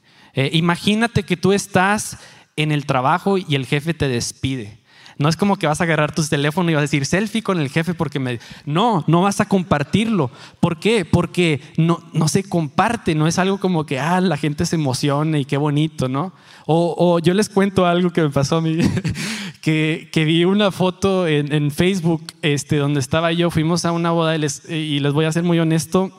Imagínate 0.52 1.24
que 1.24 1.38
tú 1.38 1.54
estás 1.54 2.18
en 2.56 2.72
el 2.72 2.86
trabajo 2.86 3.38
y 3.38 3.56
el 3.56 3.66
jefe 3.66 3.94
te 3.94 4.08
despide. 4.08 4.80
No 5.20 5.30
es 5.30 5.36
como 5.36 5.56
que 5.58 5.66
vas 5.66 5.82
a 5.82 5.86
agarrar 5.86 6.14
tu 6.14 6.24
teléfono 6.24 6.70
y 6.70 6.76
vas 6.76 6.82
a 6.82 6.84
decir 6.84 7.06
selfie 7.06 7.42
con 7.42 7.60
el 7.60 7.70
jefe 7.70 7.96
porque 7.96 8.20
me... 8.20 8.40
No, 8.66 9.04
no 9.08 9.24
vas 9.24 9.42
a 9.42 9.48
compartirlo. 9.48 10.30
¿Por 10.60 10.80
qué? 10.80 11.06
Porque 11.06 11.60
no, 11.76 12.04
no 12.14 12.28
se 12.28 12.44
comparte, 12.44 13.16
no 13.16 13.28
es 13.28 13.40
algo 13.40 13.60
como 13.60 13.86
que, 13.86 14.00
ah, 14.00 14.22
la 14.22 14.38
gente 14.38 14.66
se 14.68 14.76
emociona 14.76 15.40
y 15.40 15.46
qué 15.46 15.58
bonito, 15.58 16.08
¿no? 16.08 16.34
O, 16.68 17.20
yo 17.20 17.34
les 17.34 17.50
cuento 17.50 17.86
algo 17.86 18.12
que 18.12 18.22
me 18.22 18.30
pasó 18.30 18.58
a 18.58 18.62
mí, 18.62 18.78
que, 19.62 20.10
que, 20.12 20.26
vi 20.26 20.44
una 20.44 20.70
foto 20.70 21.26
en, 21.26 21.72
Facebook 21.72 22.34
este, 22.42 22.76
donde 22.76 23.00
estaba 23.00 23.32
yo, 23.32 23.50
fuimos 23.50 23.86
a 23.86 23.94
una 23.94 24.12
boda 24.12 24.36
y 24.36 24.40
les, 24.40 24.70
y 24.70 25.00
les 25.00 25.14
voy 25.14 25.26
a 25.26 25.32
ser 25.32 25.44
muy 25.44 25.60
honesto, 25.60 26.12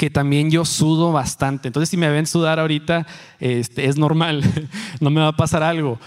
que 0.00 0.08
también 0.08 0.50
yo 0.50 0.64
sudo 0.64 1.12
bastante. 1.12 1.68
Entonces, 1.68 1.90
si 1.90 1.98
me 1.98 2.08
ven 2.08 2.26
sudar 2.26 2.58
ahorita, 2.58 3.06
este, 3.38 3.84
es 3.84 3.98
normal, 3.98 4.42
no 5.00 5.10
me 5.10 5.20
va 5.20 5.28
a 5.28 5.36
pasar 5.36 5.62
algo. 5.62 6.00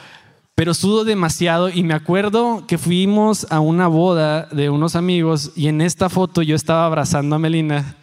Pero 0.55 0.73
sudo 0.73 1.03
demasiado 1.03 1.69
y 1.69 1.83
me 1.83 1.93
acuerdo 1.93 2.65
que 2.65 2.79
fuimos 2.79 3.45
a 3.51 3.59
una 3.59 3.85
boda 3.85 4.47
de 4.47 4.71
unos 4.71 4.95
amigos 4.95 5.51
y 5.55 5.67
en 5.67 5.79
esta 5.79 6.09
foto 6.09 6.41
yo 6.41 6.55
estaba 6.55 6.87
abrazando 6.87 7.35
a 7.35 7.39
Melina 7.39 7.95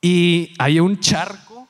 y 0.00 0.54
había 0.58 0.82
un 0.82 0.98
charco 0.98 1.68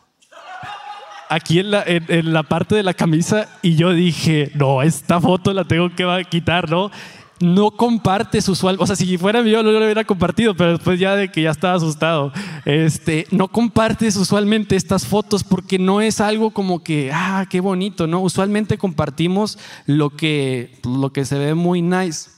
aquí 1.28 1.58
en 1.58 1.72
la, 1.72 1.82
en 1.84 2.32
la 2.32 2.44
parte 2.44 2.76
de 2.76 2.84
la 2.84 2.94
camisa 2.94 3.48
y 3.62 3.74
yo 3.74 3.94
dije, 3.94 4.52
no, 4.54 4.80
esta 4.80 5.20
foto 5.20 5.52
la 5.52 5.64
tengo 5.64 5.92
que 5.92 6.24
quitar, 6.30 6.70
¿no? 6.70 6.92
No 7.40 7.70
compartes 7.70 8.48
usualmente, 8.48 8.82
o 8.82 8.86
sea, 8.86 8.96
si 8.96 9.16
fuera 9.18 9.42
yo 9.42 9.62
no 9.62 9.70
lo 9.70 9.78
hubiera 9.78 10.04
compartido, 10.04 10.54
pero 10.54 10.72
después 10.72 10.98
ya 10.98 11.14
de 11.14 11.30
que 11.30 11.42
ya 11.42 11.50
estaba 11.50 11.74
asustado, 11.74 12.32
este, 12.64 13.26
no 13.30 13.48
compartes 13.48 14.16
usualmente 14.16 14.76
estas 14.76 15.06
fotos 15.06 15.44
porque 15.44 15.78
no 15.78 16.00
es 16.00 16.20
algo 16.20 16.50
como 16.50 16.82
que, 16.82 17.10
ah, 17.12 17.46
qué 17.48 17.60
bonito, 17.60 18.06
¿no? 18.06 18.20
Usualmente 18.20 18.78
compartimos 18.78 19.58
lo 19.86 20.10
que, 20.10 20.78
lo 20.84 21.12
que 21.12 21.24
se 21.24 21.38
ve 21.38 21.54
muy 21.54 21.82
nice. 21.82 22.30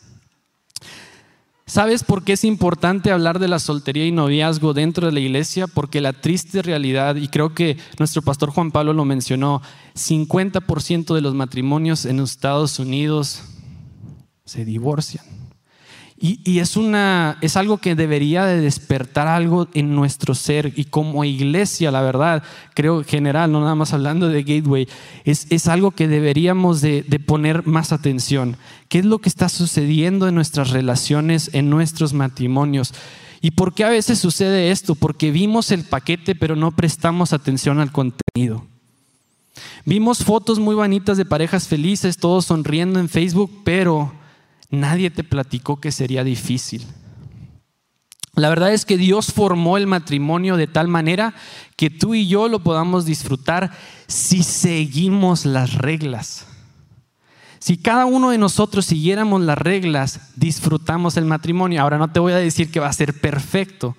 ¿Sabes 1.71 2.03
por 2.03 2.25
qué 2.25 2.33
es 2.33 2.43
importante 2.43 3.13
hablar 3.13 3.39
de 3.39 3.47
la 3.47 3.61
soltería 3.61 4.05
y 4.05 4.11
noviazgo 4.11 4.75
dentro 4.75 5.07
de 5.07 5.13
la 5.13 5.21
iglesia? 5.21 5.69
Porque 5.69 6.01
la 6.01 6.13
triste 6.13 6.63
realidad, 6.63 7.15
y 7.15 7.29
creo 7.29 7.55
que 7.55 7.77
nuestro 7.97 8.23
pastor 8.23 8.51
Juan 8.51 8.73
Pablo 8.73 8.93
lo 8.93 9.05
mencionó, 9.05 9.63
50% 9.95 11.15
de 11.15 11.21
los 11.21 11.35
matrimonios 11.35 12.07
en 12.07 12.19
Estados 12.19 12.81
Unidos 12.81 13.45
se 14.51 14.65
divorcian. 14.65 15.25
Y, 16.23 16.59
es, 16.59 16.77
una, 16.77 17.39
es 17.41 17.57
algo 17.57 17.79
que 17.79 17.95
debería 17.95 18.45
de 18.45 18.61
despertar 18.61 19.27
algo 19.27 19.69
en 19.73 19.95
nuestro 19.95 20.35
ser 20.35 20.71
y 20.77 20.85
como 20.85 21.25
iglesia, 21.25 21.91
la 21.91 22.03
verdad, 22.03 22.43
creo 22.75 23.03
general, 23.05 23.51
no 23.51 23.61
nada 23.61 23.75
más 23.75 23.95
hablando 23.95 24.29
de 24.29 24.43
Gateway, 24.43 24.87
es, 25.25 25.47
es 25.49 25.67
algo 25.67 25.93
que 25.93 26.09
deberíamos 26.09 26.83
de, 26.83 27.03
de, 27.09 27.21
poner 27.21 27.67
más 27.67 27.91
atención. 27.93 28.59
¿Qué 28.91 28.99
es 28.99 29.07
lo 29.07 29.21
que 29.21 29.31
está 29.31 29.49
sucediendo 29.49 30.29
en 30.29 30.35
nuestras 30.35 30.71
relaciones, 30.71 31.49
en 31.55 31.71
nuestros 31.71 32.13
matrimonios? 32.13 32.93
¿Y 33.41 33.53
por 33.53 33.73
qué 33.73 33.85
a 33.85 33.89
veces 33.89 34.19
sucede 34.19 34.71
esto? 34.73 34.97
Porque 34.97 35.31
vimos 35.31 35.71
el 35.71 35.85
paquete 35.85 36.35
pero 36.35 36.55
no 36.55 36.73
prestamos 36.73 37.33
atención 37.33 37.81
al 37.81 37.93
contenido. 37.93 38.67
Vimos 39.87 40.23
fotos 40.23 40.59
muy 40.59 40.75
bonitas 40.75 41.17
de 41.17 41.25
parejas 41.25 41.67
felices, 41.67 42.19
todos 42.19 42.45
sonriendo 42.45 43.01
en 43.01 43.09
Facebook, 43.09 43.63
pero 43.65 44.20
nadie 44.71 45.11
te 45.11 45.25
platicó 45.25 45.81
que 45.81 45.93
sería 45.93 46.25
difícil. 46.25 46.87
La 48.35 48.49
verdad 48.49 48.73
es 48.73 48.85
que 48.85 48.97
Dios 48.97 49.33
formó 49.33 49.77
el 49.77 49.87
matrimonio 49.87 50.57
de 50.57 50.67
tal 50.67 50.89
manera 50.89 51.35
que 51.77 51.91
tú 51.91 52.15
y 52.15 52.29
yo 52.29 52.49
lo 52.49 52.61
podamos 52.61 53.05
disfrutar 53.05 53.73
si 54.07 54.43
seguimos 54.43 55.45
las 55.45 55.75
reglas. 55.75 56.47
Si 57.59 57.77
cada 57.77 58.07
uno 58.07 58.31
de 58.31 58.39
nosotros 58.39 58.87
siguiéramos 58.87 59.43
las 59.43 59.59
reglas, 59.59 60.33
disfrutamos 60.37 61.19
el 61.19 61.27
matrimonio. 61.27 61.83
Ahora 61.83 61.99
no 61.99 62.11
te 62.11 62.21
voy 62.21 62.33
a 62.33 62.37
decir 62.37 62.71
que 62.71 62.81
va 62.81 62.89
a 62.89 62.93
ser 62.93 63.21
perfecto. 63.21 63.97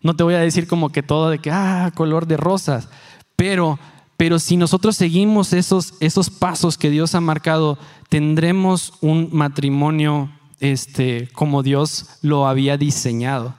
No 0.00 0.16
te 0.16 0.22
voy 0.22 0.34
a 0.34 0.38
decir 0.38 0.66
como 0.66 0.90
que 0.90 1.02
todo 1.02 1.28
de 1.28 1.38
que, 1.38 1.50
ah, 1.50 1.92
color 1.94 2.26
de 2.26 2.38
rosas. 2.38 2.88
Pero 3.36 3.78
pero 4.16 4.38
si 4.38 4.56
nosotros 4.56 4.96
seguimos 4.96 5.52
esos, 5.52 5.94
esos 6.00 6.30
pasos 6.30 6.78
que 6.78 6.90
Dios 6.90 7.14
ha 7.14 7.20
marcado, 7.20 7.78
tendremos 8.08 8.94
un 9.00 9.28
matrimonio 9.32 10.30
este, 10.60 11.28
como 11.32 11.62
Dios 11.62 12.06
lo 12.22 12.46
había 12.46 12.76
diseñado. 12.76 13.56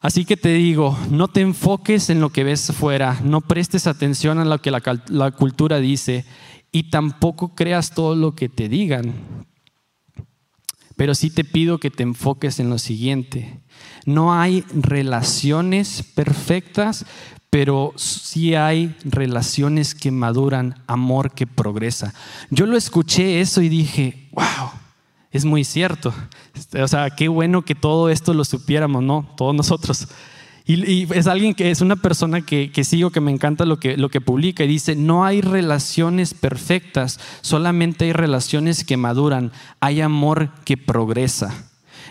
Así 0.00 0.24
que 0.24 0.36
te 0.36 0.52
digo, 0.52 0.96
no 1.10 1.28
te 1.28 1.40
enfoques 1.40 2.10
en 2.10 2.20
lo 2.20 2.30
que 2.30 2.44
ves 2.44 2.72
fuera, 2.72 3.18
no 3.24 3.40
prestes 3.40 3.86
atención 3.86 4.38
a 4.38 4.44
lo 4.44 4.60
que 4.60 4.70
la, 4.70 4.82
la 5.08 5.30
cultura 5.30 5.80
dice 5.80 6.24
y 6.70 6.90
tampoco 6.90 7.54
creas 7.54 7.92
todo 7.92 8.14
lo 8.14 8.34
que 8.34 8.48
te 8.48 8.68
digan. 8.68 9.14
Pero 10.94 11.14
sí 11.14 11.30
te 11.30 11.44
pido 11.44 11.78
que 11.78 11.90
te 11.90 12.02
enfoques 12.02 12.60
en 12.60 12.70
lo 12.70 12.78
siguiente. 12.78 13.60
No 14.04 14.34
hay 14.34 14.62
relaciones 14.72 16.02
perfectas, 16.14 17.04
pero 17.50 17.92
sí 17.96 18.54
hay 18.54 18.94
relaciones 19.04 19.94
que 19.94 20.10
maduran, 20.10 20.82
amor 20.86 21.32
que 21.32 21.46
progresa. 21.46 22.12
Yo 22.50 22.66
lo 22.66 22.76
escuché 22.76 23.40
eso 23.40 23.62
y 23.62 23.68
dije, 23.68 24.28
wow, 24.32 24.70
es 25.30 25.44
muy 25.44 25.64
cierto. 25.64 26.12
O 26.80 26.88
sea, 26.88 27.10
qué 27.10 27.28
bueno 27.28 27.62
que 27.62 27.74
todo 27.74 28.10
esto 28.10 28.34
lo 28.34 28.44
supiéramos, 28.44 29.02
¿no? 29.02 29.28
Todos 29.36 29.54
nosotros. 29.54 30.08
Y, 30.68 31.06
es 31.14 31.28
alguien 31.28 31.54
que 31.54 31.70
es 31.70 31.80
una 31.80 31.94
persona 31.94 32.40
que, 32.40 32.72
que, 32.72 32.82
sigo, 32.82 33.10
que 33.10 33.20
me 33.20 33.30
encanta 33.30 33.64
lo 33.64 33.78
que, 33.78 33.96
lo 33.96 34.08
que 34.08 34.20
publica 34.20 34.64
y 34.64 34.68
dice, 34.68 34.96
no 34.96 35.24
hay 35.24 35.40
relaciones 35.40 36.34
perfectas, 36.34 37.20
solamente 37.40 38.06
hay 38.06 38.12
relaciones 38.12 38.84
que 38.84 38.96
maduran, 38.96 39.52
hay 39.78 40.00
amor 40.00 40.50
que 40.64 40.76
progresa. 40.76 41.54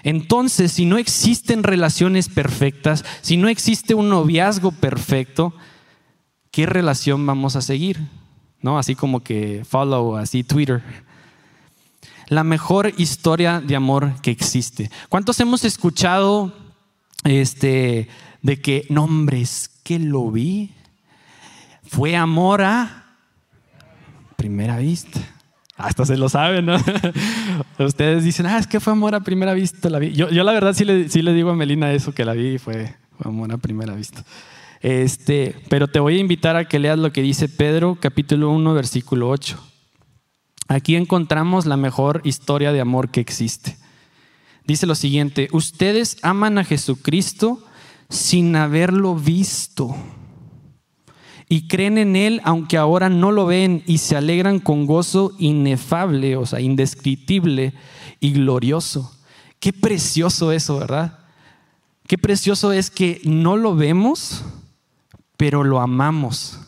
Entonces, 0.05 0.71
si 0.71 0.85
no 0.85 0.99
existen 0.99 1.63
relaciones 1.63 2.29
perfectas, 2.29 3.03
si 3.21 3.37
no 3.37 3.49
existe 3.49 3.95
un 3.95 4.07
noviazgo 4.07 4.71
perfecto, 4.71 5.51
¿qué 6.51 6.67
relación 6.67 7.25
vamos 7.25 7.55
a 7.55 7.61
seguir? 7.63 8.07
¿No? 8.61 8.77
Así 8.77 8.93
como 8.93 9.23
que 9.23 9.65
follow, 9.67 10.15
así 10.15 10.43
Twitter. 10.43 10.83
La 12.27 12.43
mejor 12.43 12.93
historia 12.97 13.61
de 13.61 13.75
amor 13.75 14.21
que 14.21 14.29
existe. 14.29 14.91
¿Cuántos 15.09 15.39
hemos 15.39 15.65
escuchado 15.65 16.53
este 17.23 18.07
de 18.43 18.61
que 18.61 18.85
nombres 18.89 19.71
que 19.81 19.97
lo 19.97 20.29
vi? 20.29 20.71
Fue 21.83 22.15
amor 22.15 22.61
a 22.61 23.17
primera 24.35 24.77
vista. 24.77 25.19
Hasta 25.77 26.05
se 26.05 26.15
lo 26.15 26.29
saben, 26.29 26.65
¿no? 26.65 26.77
Ustedes 27.79 28.23
dicen, 28.23 28.45
ah, 28.45 28.57
es 28.57 28.67
que 28.67 28.79
fue 28.79 28.93
amor 28.93 29.13
a 29.13 29.19
primera 29.19 29.53
vista. 29.53 29.89
La 29.89 29.99
vi. 29.99 30.13
Yo, 30.13 30.29
la 30.29 30.53
verdad 30.53 30.73
sí 30.73 30.85
le, 30.85 31.09
sí 31.09 31.21
le 31.21 31.33
digo 31.33 31.49
a 31.49 31.55
Melina 31.55 31.91
eso, 31.91 32.13
que 32.13 32.23
la 32.23 32.33
vi 32.33 32.55
y 32.55 32.57
fue, 32.57 32.95
amor 33.23 33.51
a 33.51 33.57
primera 33.57 33.93
vista. 33.93 34.23
Este, 34.81 35.55
pero 35.69 35.87
te 35.87 35.99
voy 35.99 36.17
a 36.17 36.19
invitar 36.19 36.55
a 36.55 36.65
que 36.65 36.79
leas 36.79 36.97
lo 36.97 37.11
que 37.11 37.21
dice 37.21 37.49
Pedro, 37.49 37.97
capítulo 37.99 38.51
1, 38.51 38.73
versículo 38.73 39.29
8. 39.29 39.59
Aquí 40.67 40.95
encontramos 40.95 41.65
la 41.65 41.77
mejor 41.77 42.21
historia 42.23 42.71
de 42.71 42.81
amor 42.81 43.09
que 43.09 43.19
existe. 43.19 43.77
Dice 44.65 44.87
lo 44.87 44.95
siguiente, 44.95 45.49
ustedes 45.51 46.17
aman 46.23 46.57
a 46.57 46.63
Jesucristo 46.63 47.63
sin 48.09 48.55
haberlo 48.55 49.15
visto 49.15 49.95
y 51.47 51.67
creen 51.67 51.97
en 51.97 52.15
Él 52.15 52.41
aunque 52.43 52.77
ahora 52.77 53.09
no 53.09 53.31
lo 53.31 53.45
ven 53.45 53.83
y 53.85 53.99
se 53.99 54.15
alegran 54.15 54.59
con 54.59 54.85
gozo 54.85 55.33
inefable, 55.37 56.35
o 56.37 56.45
sea, 56.45 56.59
indescriptible 56.59 57.73
y 58.19 58.33
glorioso. 58.33 59.11
Qué 59.59 59.73
precioso 59.73 60.51
eso, 60.51 60.79
¿verdad? 60.79 61.19
Qué 62.07 62.17
precioso 62.17 62.71
es 62.71 62.89
que 62.89 63.21
no 63.23 63.57
lo 63.57 63.75
vemos, 63.75 64.43
pero 65.37 65.63
lo 65.63 65.79
amamos. 65.79 66.59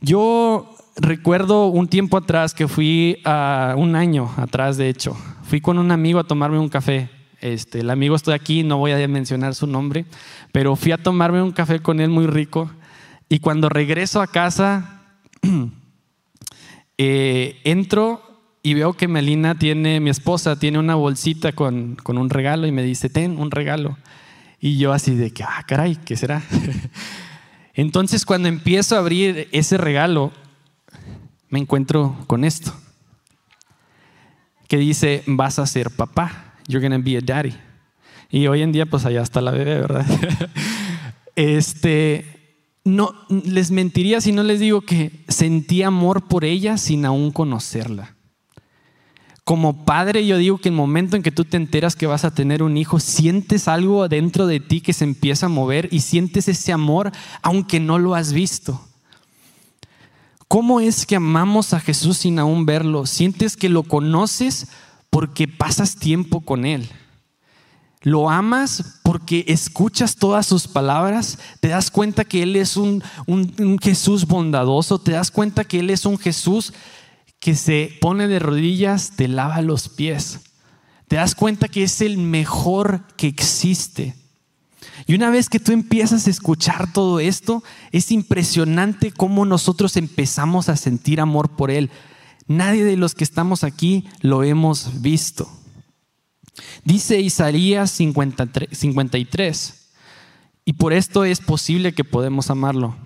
Yo 0.00 0.76
recuerdo 0.96 1.66
un 1.66 1.88
tiempo 1.88 2.16
atrás 2.16 2.54
que 2.54 2.68
fui 2.68 3.18
a 3.24 3.74
un 3.76 3.96
año 3.96 4.32
atrás, 4.36 4.76
de 4.76 4.88
hecho, 4.88 5.16
fui 5.42 5.60
con 5.60 5.78
un 5.78 5.90
amigo 5.90 6.18
a 6.18 6.24
tomarme 6.24 6.58
un 6.58 6.68
café. 6.68 7.10
Este, 7.40 7.80
el 7.80 7.90
amigo 7.90 8.16
estoy 8.16 8.34
aquí, 8.34 8.62
no 8.62 8.78
voy 8.78 8.92
a 8.92 9.08
mencionar 9.08 9.54
su 9.54 9.66
nombre, 9.66 10.06
pero 10.52 10.74
fui 10.74 10.92
a 10.92 10.98
tomarme 10.98 11.42
un 11.42 11.52
café 11.52 11.80
con 11.80 12.00
él 12.00 12.08
muy 12.08 12.26
rico 12.26 12.70
y 13.28 13.40
cuando 13.40 13.68
regreso 13.68 14.20
a 14.20 14.26
casa, 14.26 15.02
eh, 16.98 17.60
entro 17.64 18.22
y 18.62 18.74
veo 18.74 18.94
que 18.94 19.08
Melina 19.08 19.56
tiene, 19.56 20.00
mi 20.00 20.10
esposa, 20.10 20.58
tiene 20.58 20.78
una 20.78 20.94
bolsita 20.94 21.52
con, 21.52 21.96
con, 21.96 22.18
un 22.18 22.30
regalo 22.30 22.66
y 22.66 22.72
me 22.72 22.82
dice, 22.82 23.08
ten 23.08 23.38
un 23.38 23.50
regalo. 23.50 23.96
Y 24.60 24.78
yo 24.78 24.92
así 24.92 25.14
de 25.14 25.30
que, 25.30 25.44
ah, 25.44 25.64
caray, 25.66 25.96
¿qué 25.96 26.16
será? 26.16 26.42
Entonces 27.74 28.24
cuando 28.24 28.48
empiezo 28.48 28.96
a 28.96 29.00
abrir 29.00 29.48
ese 29.52 29.76
regalo, 29.76 30.32
me 31.48 31.58
encuentro 31.58 32.16
con 32.26 32.44
esto, 32.44 32.74
que 34.66 34.78
dice, 34.78 35.22
vas 35.26 35.58
a 35.58 35.66
ser 35.66 35.90
papá, 35.90 36.54
you're 36.66 36.86
gonna 36.86 37.02
be 37.02 37.16
a 37.16 37.20
daddy. 37.20 37.54
Y 38.30 38.46
hoy 38.48 38.62
en 38.62 38.72
día 38.72 38.86
pues 38.86 39.04
allá 39.04 39.22
está 39.22 39.40
la 39.40 39.50
bebé, 39.50 39.80
¿verdad? 39.80 40.06
este, 41.36 42.35
no, 42.86 43.14
les 43.28 43.72
mentiría 43.72 44.20
si 44.20 44.30
no 44.30 44.44
les 44.44 44.60
digo 44.60 44.80
que 44.80 45.24
sentí 45.28 45.82
amor 45.82 46.28
por 46.28 46.44
ella 46.44 46.78
sin 46.78 47.04
aún 47.04 47.32
conocerla. 47.32 48.14
Como 49.42 49.84
padre 49.84 50.24
yo 50.24 50.38
digo 50.38 50.58
que 50.58 50.68
el 50.68 50.74
momento 50.74 51.16
en 51.16 51.22
que 51.22 51.32
tú 51.32 51.44
te 51.44 51.56
enteras 51.56 51.96
que 51.96 52.06
vas 52.06 52.24
a 52.24 52.32
tener 52.32 52.62
un 52.62 52.76
hijo, 52.76 53.00
sientes 53.00 53.66
algo 53.66 54.08
dentro 54.08 54.46
de 54.46 54.60
ti 54.60 54.80
que 54.80 54.92
se 54.92 55.04
empieza 55.04 55.46
a 55.46 55.48
mover 55.48 55.88
y 55.90 56.00
sientes 56.00 56.46
ese 56.46 56.72
amor 56.72 57.10
aunque 57.42 57.80
no 57.80 57.98
lo 57.98 58.14
has 58.14 58.32
visto. 58.32 58.80
¿Cómo 60.46 60.80
es 60.80 61.06
que 61.06 61.16
amamos 61.16 61.72
a 61.74 61.80
Jesús 61.80 62.18
sin 62.18 62.38
aún 62.38 62.66
verlo? 62.66 63.04
Sientes 63.04 63.56
que 63.56 63.68
lo 63.68 63.82
conoces 63.82 64.68
porque 65.10 65.48
pasas 65.48 65.96
tiempo 65.96 66.40
con 66.40 66.64
Él. 66.64 66.88
Lo 68.06 68.30
amas 68.30 69.00
porque 69.02 69.44
escuchas 69.48 70.14
todas 70.14 70.46
sus 70.46 70.68
palabras, 70.68 71.40
te 71.58 71.70
das 71.70 71.90
cuenta 71.90 72.24
que 72.24 72.44
Él 72.44 72.54
es 72.54 72.76
un, 72.76 73.02
Jesús 73.82 74.28
bondadoso, 74.28 75.00
te 75.00 75.10
das 75.10 75.32
cuenta 75.32 75.64
que 75.64 75.80
Él 75.80 75.90
es 75.90 76.06
un 76.06 76.16
Jesús 76.16 76.72
que 77.40 77.56
se 77.56 77.90
pone 78.00 78.28
de 78.28 78.38
rodillas, 78.38 79.14
te 79.16 79.26
lava 79.26 79.60
los 79.60 79.88
pies. 79.88 80.38
Te 81.08 81.16
das 81.16 81.34
cuenta 81.34 81.66
que 81.66 81.82
es 81.82 82.00
el 82.00 82.16
mejor 82.18 83.02
que 83.16 83.26
existe. 83.26 84.14
Y 85.08 85.16
una 85.16 85.30
vez 85.30 85.48
que 85.48 85.58
tú 85.58 85.72
empiezas 85.72 86.28
a 86.28 86.30
escuchar 86.30 86.92
todo 86.92 87.18
esto, 87.18 87.64
es 87.90 88.12
impresionante 88.12 89.10
cómo 89.10 89.44
nosotros 89.44 89.96
empezamos 89.96 90.68
a 90.68 90.76
sentir 90.76 91.20
amor 91.20 91.56
por 91.56 91.72
Él. 91.72 91.90
Nadie 92.46 92.84
de 92.84 92.96
los 92.96 93.16
que 93.16 93.24
estamos 93.24 93.64
aquí 93.64 94.06
lo 94.20 94.44
hemos 94.44 95.02
visto. 95.02 95.50
Dice 96.84 97.20
Isaías 97.20 97.90
53, 97.90 99.88
y 100.64 100.72
por 100.72 100.92
esto 100.92 101.24
es 101.24 101.40
posible 101.40 101.92
que 101.92 102.04
podemos 102.04 102.50
amarlo. 102.50 102.96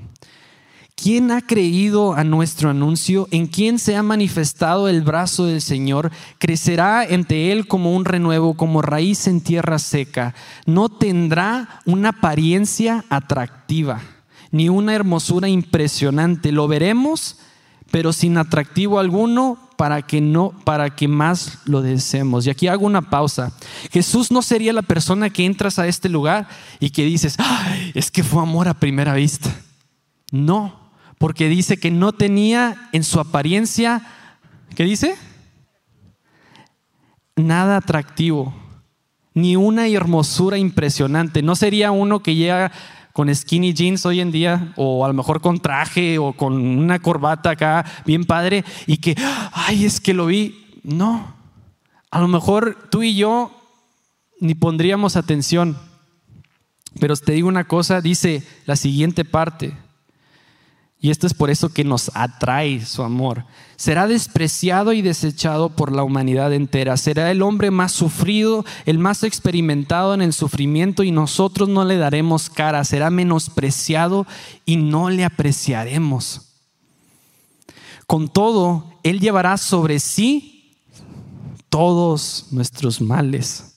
¿Quién 1.03 1.31
ha 1.31 1.41
creído 1.41 2.13
a 2.13 2.25
nuestro 2.25 2.69
anuncio? 2.69 3.27
¿En 3.31 3.47
quién 3.47 3.79
se 3.79 3.97
ha 3.97 4.03
manifestado 4.03 4.87
el 4.87 5.01
brazo 5.01 5.47
del 5.47 5.63
Señor? 5.63 6.11
Crecerá 6.39 7.01
ante 7.01 7.53
él 7.53 7.67
como 7.67 7.97
un 7.97 8.05
renuevo, 8.05 8.53
como 8.53 8.83
raíz 8.83 9.27
en 9.27 9.41
tierra 9.41 9.79
seca. 9.79 10.35
No 10.67 10.91
tendrá 10.91 11.81
una 11.87 12.11
apariencia 12.11 13.07
atractiva, 13.09 14.03
ni 14.51 14.69
una 14.69 14.95
hermosura 14.95 15.49
impresionante. 15.49 16.53
Lo 16.53 16.69
veremos, 16.69 17.39
pero 17.91 18.13
sin 18.13 18.37
atractivo 18.37 18.99
alguno 18.99 19.70
para 19.81 20.03
que 20.03 20.21
no 20.21 20.53
para 20.65 20.95
que 20.95 21.09
más 21.09 21.61
lo 21.65 21.81
deseemos. 21.81 22.47
Y 22.47 22.51
aquí 22.51 22.69
hago 22.69 22.85
una 22.85 23.01
pausa. 23.01 23.51
Jesús 23.91 24.31
no 24.31 24.43
sería 24.43 24.75
la 24.75 24.83
persona 24.83 25.31
que 25.31 25.47
entras 25.47 25.79
a 25.79 25.87
este 25.87 26.11
lugar 26.11 26.47
y 26.81 26.91
que 26.91 27.03
dices, 27.03 27.39
es 27.95 28.11
que 28.11 28.23
fue 28.23 28.43
amor 28.43 28.69
a 28.69 28.75
primera 28.75 29.15
vista." 29.15 29.49
No, 30.33 30.79
porque 31.17 31.49
dice 31.49 31.79
que 31.79 31.91
no 31.91 32.13
tenía 32.13 32.91
en 32.93 33.05
su 33.05 33.21
apariencia, 33.21 34.03
¿qué 34.75 34.85
dice? 34.85 35.15
Nada 37.37 37.79
atractivo, 37.79 38.53
ni 39.33 39.57
una 39.57 39.89
hermosura 39.89 40.59
impresionante. 40.59 41.41
No 41.41 41.57
sería 41.57 41.91
uno 41.91 42.23
que 42.23 42.35
llega 42.35 42.71
con 43.13 43.35
skinny 43.35 43.73
jeans 43.73 44.07
hoy 44.07 44.21
en 44.21 44.33
día, 44.33 44.73
o 44.77 45.05
a 45.05 45.09
lo 45.09 45.15
mejor 45.15 45.41
con 45.41 45.61
traje 45.61 46.19
o 46.19 46.33
con 46.33 46.55
una 46.55 46.99
corbata 46.99 47.51
acá 47.51 47.85
bien 48.05 48.25
padre, 48.25 48.65
y 48.87 48.99
que, 48.99 49.15
ay, 49.53 49.85
es 49.85 50.01
que 50.01 50.15
lo 50.15 50.27
vi. 50.27 50.67
No, 50.83 51.35
a 52.11 52.21
lo 52.21 52.29
mejor 52.29 52.89
tú 52.91 53.03
y 53.03 53.15
yo 53.15 53.53
ni 54.41 54.55
pondríamos 54.55 55.17
atención. 55.17 55.77
Pero 56.99 57.17
te 57.17 57.33
digo 57.33 57.49
una 57.49 57.65
cosa, 57.65 58.01
dice 58.01 58.43
la 58.67 58.77
siguiente 58.77 59.25
parte. 59.25 59.77
Y 61.03 61.11
esto 61.11 61.27
es 61.27 61.33
por 61.33 61.49
eso 61.49 61.71
que 61.71 61.83
nos 61.83 62.11
atrae 62.15 62.85
su 62.85 63.03
amor. 63.03 63.47
Será 63.77 64.07
despreciado 64.07 64.93
y 64.93 65.01
desechado 65.01 65.71
por 65.71 65.93
la 65.93 66.03
humanidad 66.03 66.53
entera. 66.53 66.99
Será 66.99 67.31
el 67.31 67.41
hombre 67.41 67.71
más 67.71 67.93
sufrido, 67.93 68.67
el 68.85 68.99
más 68.99 69.23
experimentado 69.23 70.13
en 70.13 70.21
el 70.21 70.35
sufrimiento 70.35 71.03
y 71.03 71.11
nosotros 71.11 71.71
no 71.71 71.87
le 71.87 71.97
daremos 71.97 72.51
cara. 72.51 72.85
Será 72.85 73.09
menospreciado 73.09 74.27
y 74.67 74.77
no 74.77 75.09
le 75.09 75.25
apreciaremos. 75.25 76.49
Con 78.07 78.29
todo, 78.29 78.93
Él 79.03 79.21
llevará 79.21 79.57
sobre 79.57 80.01
sí 80.01 80.77
todos 81.71 82.49
nuestros 82.51 83.01
males 83.01 83.70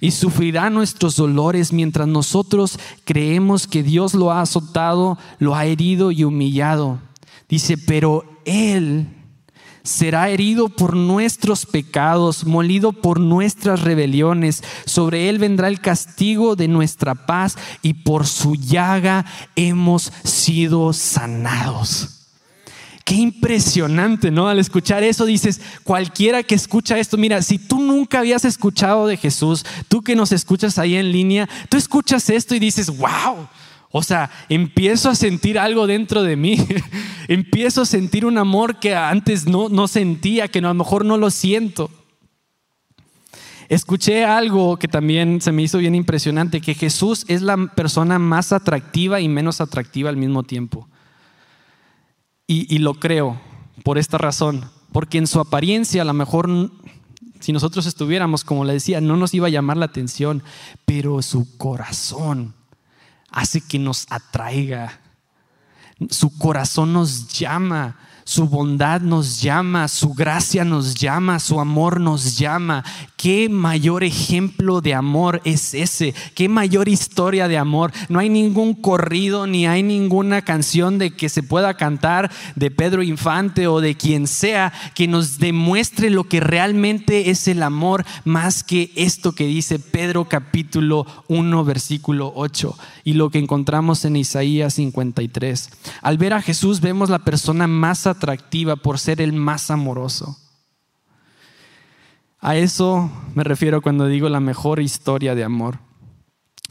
y 0.00 0.10
sufrirá 0.12 0.70
nuestros 0.70 1.16
dolores 1.16 1.72
mientras 1.72 2.08
nosotros 2.08 2.78
creemos 3.04 3.66
que 3.66 3.82
Dios 3.82 4.14
lo 4.14 4.30
ha 4.30 4.40
azotado, 4.40 5.18
lo 5.38 5.54
ha 5.54 5.66
herido 5.66 6.10
y 6.12 6.24
humillado. 6.24 6.98
Dice, 7.48 7.78
pero 7.78 8.24
Él 8.44 9.08
será 9.86 10.28
herido 10.28 10.68
por 10.68 10.96
nuestros 10.96 11.64
pecados, 11.64 12.44
molido 12.44 12.92
por 12.92 13.20
nuestras 13.20 13.82
rebeliones. 13.82 14.62
Sobre 14.84 15.28
Él 15.28 15.38
vendrá 15.38 15.68
el 15.68 15.80
castigo 15.80 16.56
de 16.56 16.68
nuestra 16.68 17.14
paz 17.14 17.56
y 17.82 17.94
por 17.94 18.26
su 18.26 18.56
llaga 18.56 19.24
hemos 19.54 20.12
sido 20.24 20.92
sanados. 20.92 22.15
Qué 23.06 23.14
impresionante, 23.14 24.32
¿no? 24.32 24.48
Al 24.48 24.58
escuchar 24.58 25.04
eso 25.04 25.26
dices, 25.26 25.60
cualquiera 25.84 26.42
que 26.42 26.56
escucha 26.56 26.98
esto, 26.98 27.16
mira, 27.16 27.40
si 27.40 27.56
tú 27.56 27.80
nunca 27.80 28.18
habías 28.18 28.44
escuchado 28.44 29.06
de 29.06 29.16
Jesús, 29.16 29.64
tú 29.86 30.02
que 30.02 30.16
nos 30.16 30.32
escuchas 30.32 30.76
ahí 30.76 30.96
en 30.96 31.12
línea, 31.12 31.48
tú 31.68 31.76
escuchas 31.76 32.28
esto 32.30 32.56
y 32.56 32.58
dices, 32.58 32.88
wow. 32.88 33.46
O 33.92 34.02
sea, 34.02 34.28
empiezo 34.48 35.08
a 35.08 35.14
sentir 35.14 35.56
algo 35.56 35.86
dentro 35.86 36.24
de 36.24 36.34
mí. 36.34 36.58
empiezo 37.28 37.82
a 37.82 37.86
sentir 37.86 38.26
un 38.26 38.38
amor 38.38 38.80
que 38.80 38.96
antes 38.96 39.46
no, 39.46 39.68
no 39.68 39.86
sentía, 39.86 40.48
que 40.48 40.58
a 40.58 40.62
lo 40.62 40.74
mejor 40.74 41.04
no 41.04 41.16
lo 41.16 41.30
siento. 41.30 41.88
Escuché 43.68 44.24
algo 44.24 44.78
que 44.78 44.88
también 44.88 45.40
se 45.40 45.52
me 45.52 45.62
hizo 45.62 45.78
bien 45.78 45.94
impresionante, 45.94 46.60
que 46.60 46.74
Jesús 46.74 47.24
es 47.28 47.40
la 47.40 47.56
persona 47.68 48.18
más 48.18 48.50
atractiva 48.50 49.20
y 49.20 49.28
menos 49.28 49.60
atractiva 49.60 50.10
al 50.10 50.16
mismo 50.16 50.42
tiempo. 50.42 50.88
Y, 52.48 52.78
lo 52.78 52.94
creo 52.94 53.40
por 53.82 53.98
esta 53.98 54.18
razón, 54.18 54.70
porque 54.92 55.18
en 55.18 55.26
su 55.26 55.40
apariencia 55.40 56.02
a 56.02 56.04
lo 56.04 56.12
mejor 56.12 56.48
si 57.40 57.52
nosotros 57.52 57.86
estuviéramos, 57.86 58.44
como 58.44 58.64
le 58.64 58.72
decía, 58.72 59.00
no 59.00 59.16
nos 59.16 59.34
iba 59.34 59.48
a 59.48 59.50
llamar 59.50 59.76
la 59.76 59.86
atención, 59.86 60.42
pero 60.84 61.22
su 61.22 61.56
corazón 61.58 62.54
hace 63.30 63.60
que 63.60 63.78
nos 63.78 64.06
atraiga. 64.10 65.00
Su 66.10 66.36
corazón 66.38 66.92
nos 66.92 67.28
llama, 67.28 67.98
su 68.26 68.48
bondad 68.48 69.00
nos 69.00 69.40
llama, 69.40 69.88
su 69.88 70.12
gracia 70.12 70.64
nos 70.64 70.94
llama, 70.94 71.38
su 71.38 71.58
amor 71.58 72.00
nos 72.00 72.36
llama. 72.36 72.84
Qué 73.16 73.36
¿qué 73.36 73.50
mayor 73.50 74.02
ejemplo 74.02 74.80
de 74.80 74.94
amor 74.94 75.42
es 75.44 75.74
ese? 75.74 76.14
¿Qué 76.34 76.48
mayor 76.48 76.88
historia 76.88 77.48
de 77.48 77.58
amor? 77.58 77.92
No 78.08 78.18
hay 78.18 78.30
ningún 78.30 78.72
corrido 78.72 79.46
ni 79.46 79.66
hay 79.66 79.82
ninguna 79.82 80.40
canción 80.40 80.96
de 80.98 81.10
que 81.10 81.28
se 81.28 81.42
pueda 81.42 81.74
cantar 81.74 82.30
de 82.54 82.70
Pedro 82.70 83.02
Infante 83.02 83.66
o 83.66 83.82
de 83.82 83.94
quien 83.94 84.26
sea 84.26 84.72
que 84.94 85.06
nos 85.06 85.38
demuestre 85.38 86.08
lo 86.08 86.24
que 86.24 86.40
realmente 86.40 87.28
es 87.28 87.46
el 87.46 87.62
amor 87.62 88.06
más 88.24 88.64
que 88.64 88.90
esto 88.96 89.32
que 89.32 89.44
dice 89.44 89.78
Pedro 89.78 90.24
capítulo 90.24 91.04
1 91.28 91.64
versículo 91.64 92.32
8 92.34 92.74
y 93.06 93.12
lo 93.12 93.30
que 93.30 93.38
encontramos 93.38 94.04
en 94.04 94.16
Isaías 94.16 94.74
53. 94.74 95.70
Al 96.02 96.18
ver 96.18 96.32
a 96.32 96.42
Jesús 96.42 96.80
vemos 96.80 97.08
la 97.08 97.20
persona 97.20 97.68
más 97.68 98.04
atractiva 98.08 98.74
por 98.74 98.98
ser 98.98 99.20
el 99.20 99.32
más 99.32 99.70
amoroso. 99.70 100.36
A 102.40 102.56
eso 102.56 103.08
me 103.36 103.44
refiero 103.44 103.80
cuando 103.80 104.08
digo 104.08 104.28
la 104.28 104.40
mejor 104.40 104.80
historia 104.80 105.36
de 105.36 105.44
amor. 105.44 105.85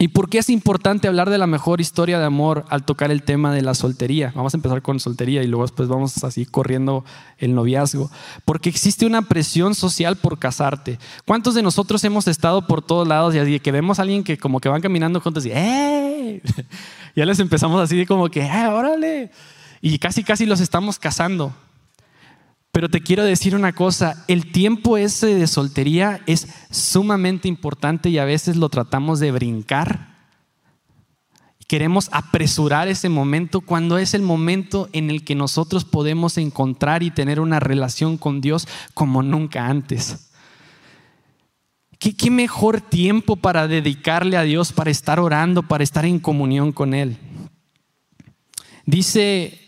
¿Y 0.06 0.10
por 0.10 0.30
qué 0.30 0.38
es 0.38 0.52
importante 0.52 1.08
hablar 1.08 1.32
de 1.32 1.40
la 1.40 1.48
mejor 1.48 1.82
historia 1.82 2.20
de 2.20 2.26
amor 2.26 2.64
al 2.70 2.86
tocar 2.86 3.10
el 3.10 3.24
tema 3.24 3.52
de 3.52 3.64
la 3.64 3.74
soltería? 3.74 4.32
Vamos 4.36 4.54
a 4.54 4.58
empezar 4.58 4.84
con 4.84 5.00
soltería 5.00 5.42
y 5.42 5.48
luego 5.48 5.64
después 5.64 5.90
vamos 5.90 6.24
así 6.24 6.46
corriendo 6.46 7.04
el 7.40 7.56
noviazgo. 7.56 8.12
Porque 8.46 8.70
existe 8.70 9.08
una 9.08 9.24
presión 9.24 9.74
social 9.74 10.16
por 10.16 10.38
casarte. 10.38 11.00
¿Cuántos 11.26 11.56
de 11.56 11.64
nosotros 11.64 12.04
hemos 12.04 12.28
estado 12.28 12.68
por 12.68 12.84
todos 12.84 13.08
lados 13.08 13.34
y 13.34 13.40
así 13.40 13.60
que 13.60 13.72
vemos 13.72 13.98
a 13.98 14.04
alguien 14.04 14.24
que 14.24 14.38
como 14.38 14.60
que 14.60 14.70
van 14.70 14.80
caminando 14.80 15.20
juntos 15.22 15.44
y 15.48 15.50
¡eh! 15.52 16.40
ya 17.16 17.26
les 17.26 17.40
empezamos 17.40 17.82
así 17.82 17.98
de 17.98 18.06
como 18.06 18.30
que 18.30 18.42
¡eh, 18.42 18.68
órale! 18.68 19.32
Y 19.82 19.98
casi 19.98 20.24
casi 20.24 20.46
los 20.46 20.60
estamos 20.60 21.00
casando. 21.00 21.52
Pero 22.76 22.90
te 22.90 23.00
quiero 23.00 23.24
decir 23.24 23.56
una 23.56 23.72
cosa, 23.72 24.26
el 24.28 24.52
tiempo 24.52 24.98
ese 24.98 25.28
de 25.28 25.48
soltería 25.48 26.20
es 26.26 26.46
sumamente 26.70 27.48
importante 27.48 28.10
y 28.10 28.18
a 28.18 28.26
veces 28.26 28.58
lo 28.58 28.68
tratamos 28.68 29.22
de 29.22 29.32
brincar. 29.32 30.14
Queremos 31.70 32.10
apresurar 32.12 32.90
ese 32.90 33.08
momento 33.08 33.62
cuando 33.62 33.98
es 33.98 34.14
el 34.14 34.24
momento 34.24 34.90
en 34.92 35.10
el 35.10 35.24
que 35.24 35.36
nosotros 35.36 35.86
podemos 35.86 36.38
encontrar 36.38 37.02
y 37.02 37.12
tener 37.12 37.40
una 37.40 37.62
relación 37.62 38.18
con 38.18 38.42
Dios 38.42 38.68
como 38.94 39.24
nunca 39.24 39.68
antes. 39.68 40.32
¿Qué, 41.98 42.14
qué 42.14 42.30
mejor 42.30 42.82
tiempo 42.82 43.38
para 43.38 43.70
dedicarle 43.70 44.36
a 44.36 44.42
Dios, 44.42 44.74
para 44.74 44.92
estar 44.92 45.22
orando, 45.22 45.64
para 45.64 45.86
estar 45.86 46.04
en 46.04 46.20
comunión 46.20 46.74
con 46.74 46.94
Él? 46.94 47.16
Dice 48.86 49.65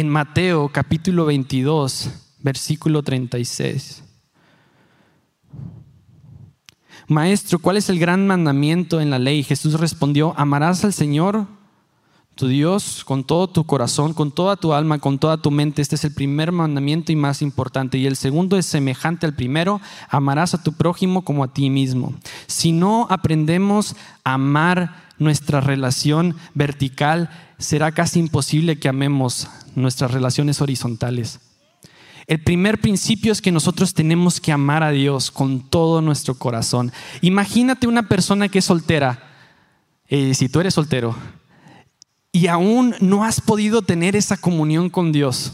en 0.00 0.08
Mateo 0.08 0.70
capítulo 0.72 1.26
22, 1.26 2.08
versículo 2.38 3.02
36. 3.02 4.02
Maestro, 7.06 7.58
¿cuál 7.58 7.76
es 7.76 7.90
el 7.90 7.98
gran 7.98 8.26
mandamiento 8.26 9.02
en 9.02 9.10
la 9.10 9.18
ley? 9.18 9.42
Jesús 9.42 9.78
respondió, 9.78 10.32
amarás 10.38 10.86
al 10.86 10.94
Señor, 10.94 11.44
tu 12.34 12.48
Dios, 12.48 13.04
con 13.04 13.24
todo 13.24 13.48
tu 13.48 13.64
corazón, 13.64 14.14
con 14.14 14.32
toda 14.32 14.56
tu 14.56 14.72
alma, 14.72 14.98
con 15.00 15.18
toda 15.18 15.36
tu 15.36 15.50
mente. 15.50 15.82
Este 15.82 15.96
es 15.96 16.04
el 16.04 16.14
primer 16.14 16.50
mandamiento 16.50 17.12
y 17.12 17.16
más 17.16 17.42
importante. 17.42 17.98
Y 17.98 18.06
el 18.06 18.16
segundo 18.16 18.56
es 18.56 18.64
semejante 18.64 19.26
al 19.26 19.34
primero, 19.34 19.82
amarás 20.08 20.54
a 20.54 20.62
tu 20.62 20.72
prójimo 20.72 21.26
como 21.26 21.44
a 21.44 21.52
ti 21.52 21.68
mismo. 21.68 22.14
Si 22.46 22.72
no 22.72 23.06
aprendemos 23.10 23.94
a 24.24 24.34
amar 24.34 25.10
nuestra 25.18 25.60
relación 25.60 26.36
vertical, 26.54 27.28
será 27.58 27.92
casi 27.92 28.18
imposible 28.18 28.78
que 28.78 28.88
amemos 28.88 29.48
nuestras 29.74 30.10
relaciones 30.10 30.60
horizontales. 30.60 31.40
El 32.26 32.42
primer 32.42 32.80
principio 32.80 33.32
es 33.32 33.42
que 33.42 33.50
nosotros 33.50 33.92
tenemos 33.92 34.40
que 34.40 34.52
amar 34.52 34.82
a 34.82 34.90
Dios 34.90 35.30
con 35.30 35.68
todo 35.68 36.00
nuestro 36.00 36.34
corazón. 36.34 36.92
Imagínate 37.22 37.88
una 37.88 38.08
persona 38.08 38.48
que 38.48 38.60
es 38.60 38.64
soltera, 38.64 39.22
eh, 40.06 40.34
si 40.34 40.48
tú 40.48 40.60
eres 40.60 40.74
soltero, 40.74 41.16
y 42.32 42.46
aún 42.46 42.94
no 43.00 43.24
has 43.24 43.40
podido 43.40 43.82
tener 43.82 44.14
esa 44.14 44.36
comunión 44.36 44.90
con 44.90 45.10
Dios. 45.10 45.52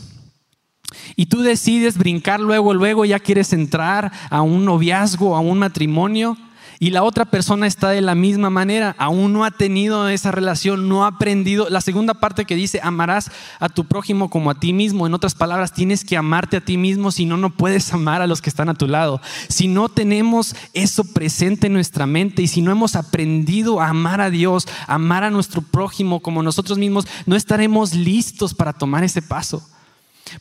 Y 1.17 1.27
tú 1.27 1.41
decides 1.41 1.97
brincar 1.97 2.41
luego, 2.41 2.75
luego 2.75 3.05
ya 3.05 3.19
quieres 3.21 3.53
entrar 3.53 4.13
a 4.31 4.43
un 4.43 4.65
noviazgo, 4.65 5.35
a 5.35 5.41
un 5.41 5.59
matrimonio. 5.59 6.37
Y 6.79 6.91
la 6.91 7.03
otra 7.03 7.25
persona 7.25 7.67
está 7.67 7.91
de 7.91 8.03
la 8.03 8.15
misma 8.15 8.51
manera, 8.51 8.95
aún 8.99 9.33
no 9.33 9.45
ha 9.45 9.51
tenido 9.51 10.09
esa 10.09 10.31
relación, 10.31 10.89
no 10.89 11.05
ha 11.05 11.09
aprendido. 11.09 11.69
La 11.71 11.81
segunda 11.81 12.15
parte 12.15 12.45
que 12.45 12.55
dice, 12.55 12.81
amarás 12.83 13.31
a 13.61 13.69
tu 13.69 13.87
prójimo 13.87 14.29
como 14.29 14.51
a 14.51 14.55
ti 14.55 14.73
mismo. 14.73 15.07
En 15.07 15.15
otras 15.15 15.35
palabras, 15.35 15.73
tienes 15.73 16.05
que 16.05 16.17
amarte 16.17 16.59
a 16.59 16.61
ti 16.61 16.77
mismo, 16.77 17.12
si 17.12 17.25
no, 17.25 17.37
no 17.37 17.51
puedes 17.51 17.93
amar 17.93 18.21
a 18.21 18.27
los 18.27 18.43
que 18.43 18.51
están 18.51 18.69
a 18.69 18.75
tu 18.75 18.87
lado. 18.87 19.21
Si 19.49 19.69
no 19.69 19.89
tenemos 19.89 20.55
eso 20.75 21.05
presente 21.05 21.69
en 21.69 21.73
nuestra 21.73 22.07
mente 22.07 22.43
y 22.43 22.49
si 22.49 22.61
no 22.61 22.73
hemos 22.73 22.95
aprendido 22.95 23.81
a 23.81 23.89
amar 23.89 24.21
a 24.21 24.31
Dios, 24.31 24.69
amar 24.87 25.25
a 25.25 25.31
nuestro 25.31 25.62
prójimo 25.62 26.21
como 26.21 26.43
nosotros 26.43 26.79
mismos, 26.79 27.07
no 27.25 27.37
estaremos 27.37 27.95
listos 27.95 28.53
para 28.55 28.73
tomar 28.73 29.05
ese 29.05 29.23
paso. 29.23 29.62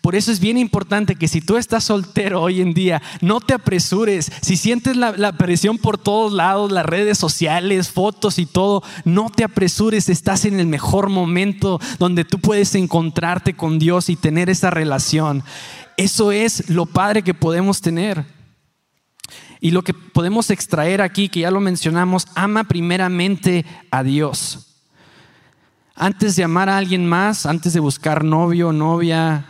Por 0.02 0.16
eso 0.16 0.32
es 0.32 0.40
bien 0.40 0.58
importante 0.58 1.16
que 1.16 1.28
si 1.28 1.42
tú 1.42 1.58
estás 1.58 1.84
soltero 1.84 2.42
hoy 2.42 2.62
en 2.62 2.74
día, 2.74 3.02
no 3.22 3.40
te 3.40 3.54
apresures. 3.54 4.32
Si 4.42 4.58
sientes 4.58 4.98
la, 4.98 5.32
presión 5.34 5.78
por 5.78 5.98
todos 5.98 6.34
lados, 6.34 6.72
las 6.72 6.86
redes 6.86 7.18
sociales, 7.18 7.90
fotos 7.90 8.40
y 8.40 8.46
todo, 8.46 8.84
no 9.04 9.30
te 9.30 9.44
apresures. 9.44 10.10
Estás 10.10 10.46
en 10.46 10.60
el 10.60 10.68
mejor 10.68 11.10
momento 11.10 11.80
donde 12.00 12.26
tú 12.26 12.40
puedes 12.40 12.74
encontrarte 12.76 13.56
con 13.56 13.78
Dios 13.78 14.10
y 14.10 14.16
tener 14.16 14.50
esa 14.50 14.72
relación. 14.72 15.44
Eso 15.98 16.32
es 16.32 16.70
lo 16.70 16.88
padre 16.88 17.22
que 17.22 17.34
podemos 17.34 17.82
tener. 17.82 18.26
Y 19.62 19.72
lo 19.72 19.84
que 19.84 19.94
podemos 19.94 20.50
extraer 20.50 21.02
aquí, 21.02 21.30
que 21.30 21.42
ya 21.42 21.52
lo 21.52 21.60
mencionamos, 21.60 22.28
ama 22.36 22.64
primeramente 22.66 23.66
a 23.92 24.04
Dios. 24.04 24.82
Antes 25.96 26.36
de 26.36 26.44
amar 26.44 26.70
a 26.70 26.78
alguien 26.78 27.08
más, 27.08 27.46
antes 27.46 27.74
de 27.74 27.80
buscar 27.80 28.24
novio, 28.24 28.74
novia, 28.74 29.46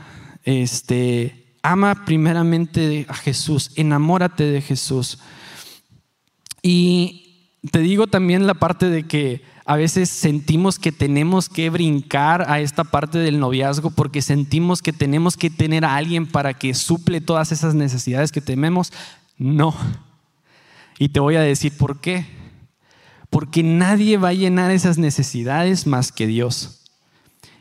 este, 0.45 1.57
ama 1.61 2.05
primeramente 2.05 3.05
a 3.09 3.15
Jesús, 3.15 3.71
enamórate 3.75 4.45
de 4.45 4.61
Jesús. 4.61 5.19
Y 6.61 7.51
te 7.71 7.79
digo 7.79 8.07
también 8.07 8.47
la 8.47 8.53
parte 8.53 8.89
de 8.89 9.03
que 9.03 9.43
a 9.65 9.75
veces 9.75 10.09
sentimos 10.09 10.77
que 10.77 10.91
tenemos 10.91 11.49
que 11.49 11.71
brincar 11.71 12.49
a 12.49 12.59
esta 12.59 12.83
parte 12.83 13.17
del 13.17 13.39
noviazgo 13.39 13.89
porque 13.89 14.21
sentimos 14.21 14.83
que 14.83 14.93
tenemos 14.93 15.37
que 15.37 15.49
tener 15.49 15.85
a 15.85 15.95
alguien 15.95 16.27
para 16.27 16.53
que 16.53 16.75
suple 16.75 17.19
todas 17.19 17.51
esas 17.51 17.73
necesidades 17.73 18.31
que 18.31 18.41
tememos. 18.41 18.93
No. 19.37 19.75
Y 20.99 21.09
te 21.09 21.19
voy 21.19 21.35
a 21.35 21.41
decir 21.41 21.75
por 21.75 21.99
qué. 21.99 22.27
Porque 23.31 23.63
nadie 23.63 24.17
va 24.17 24.29
a 24.29 24.33
llenar 24.33 24.69
esas 24.69 24.99
necesidades 24.99 25.87
más 25.87 26.11
que 26.11 26.27
Dios. 26.27 26.84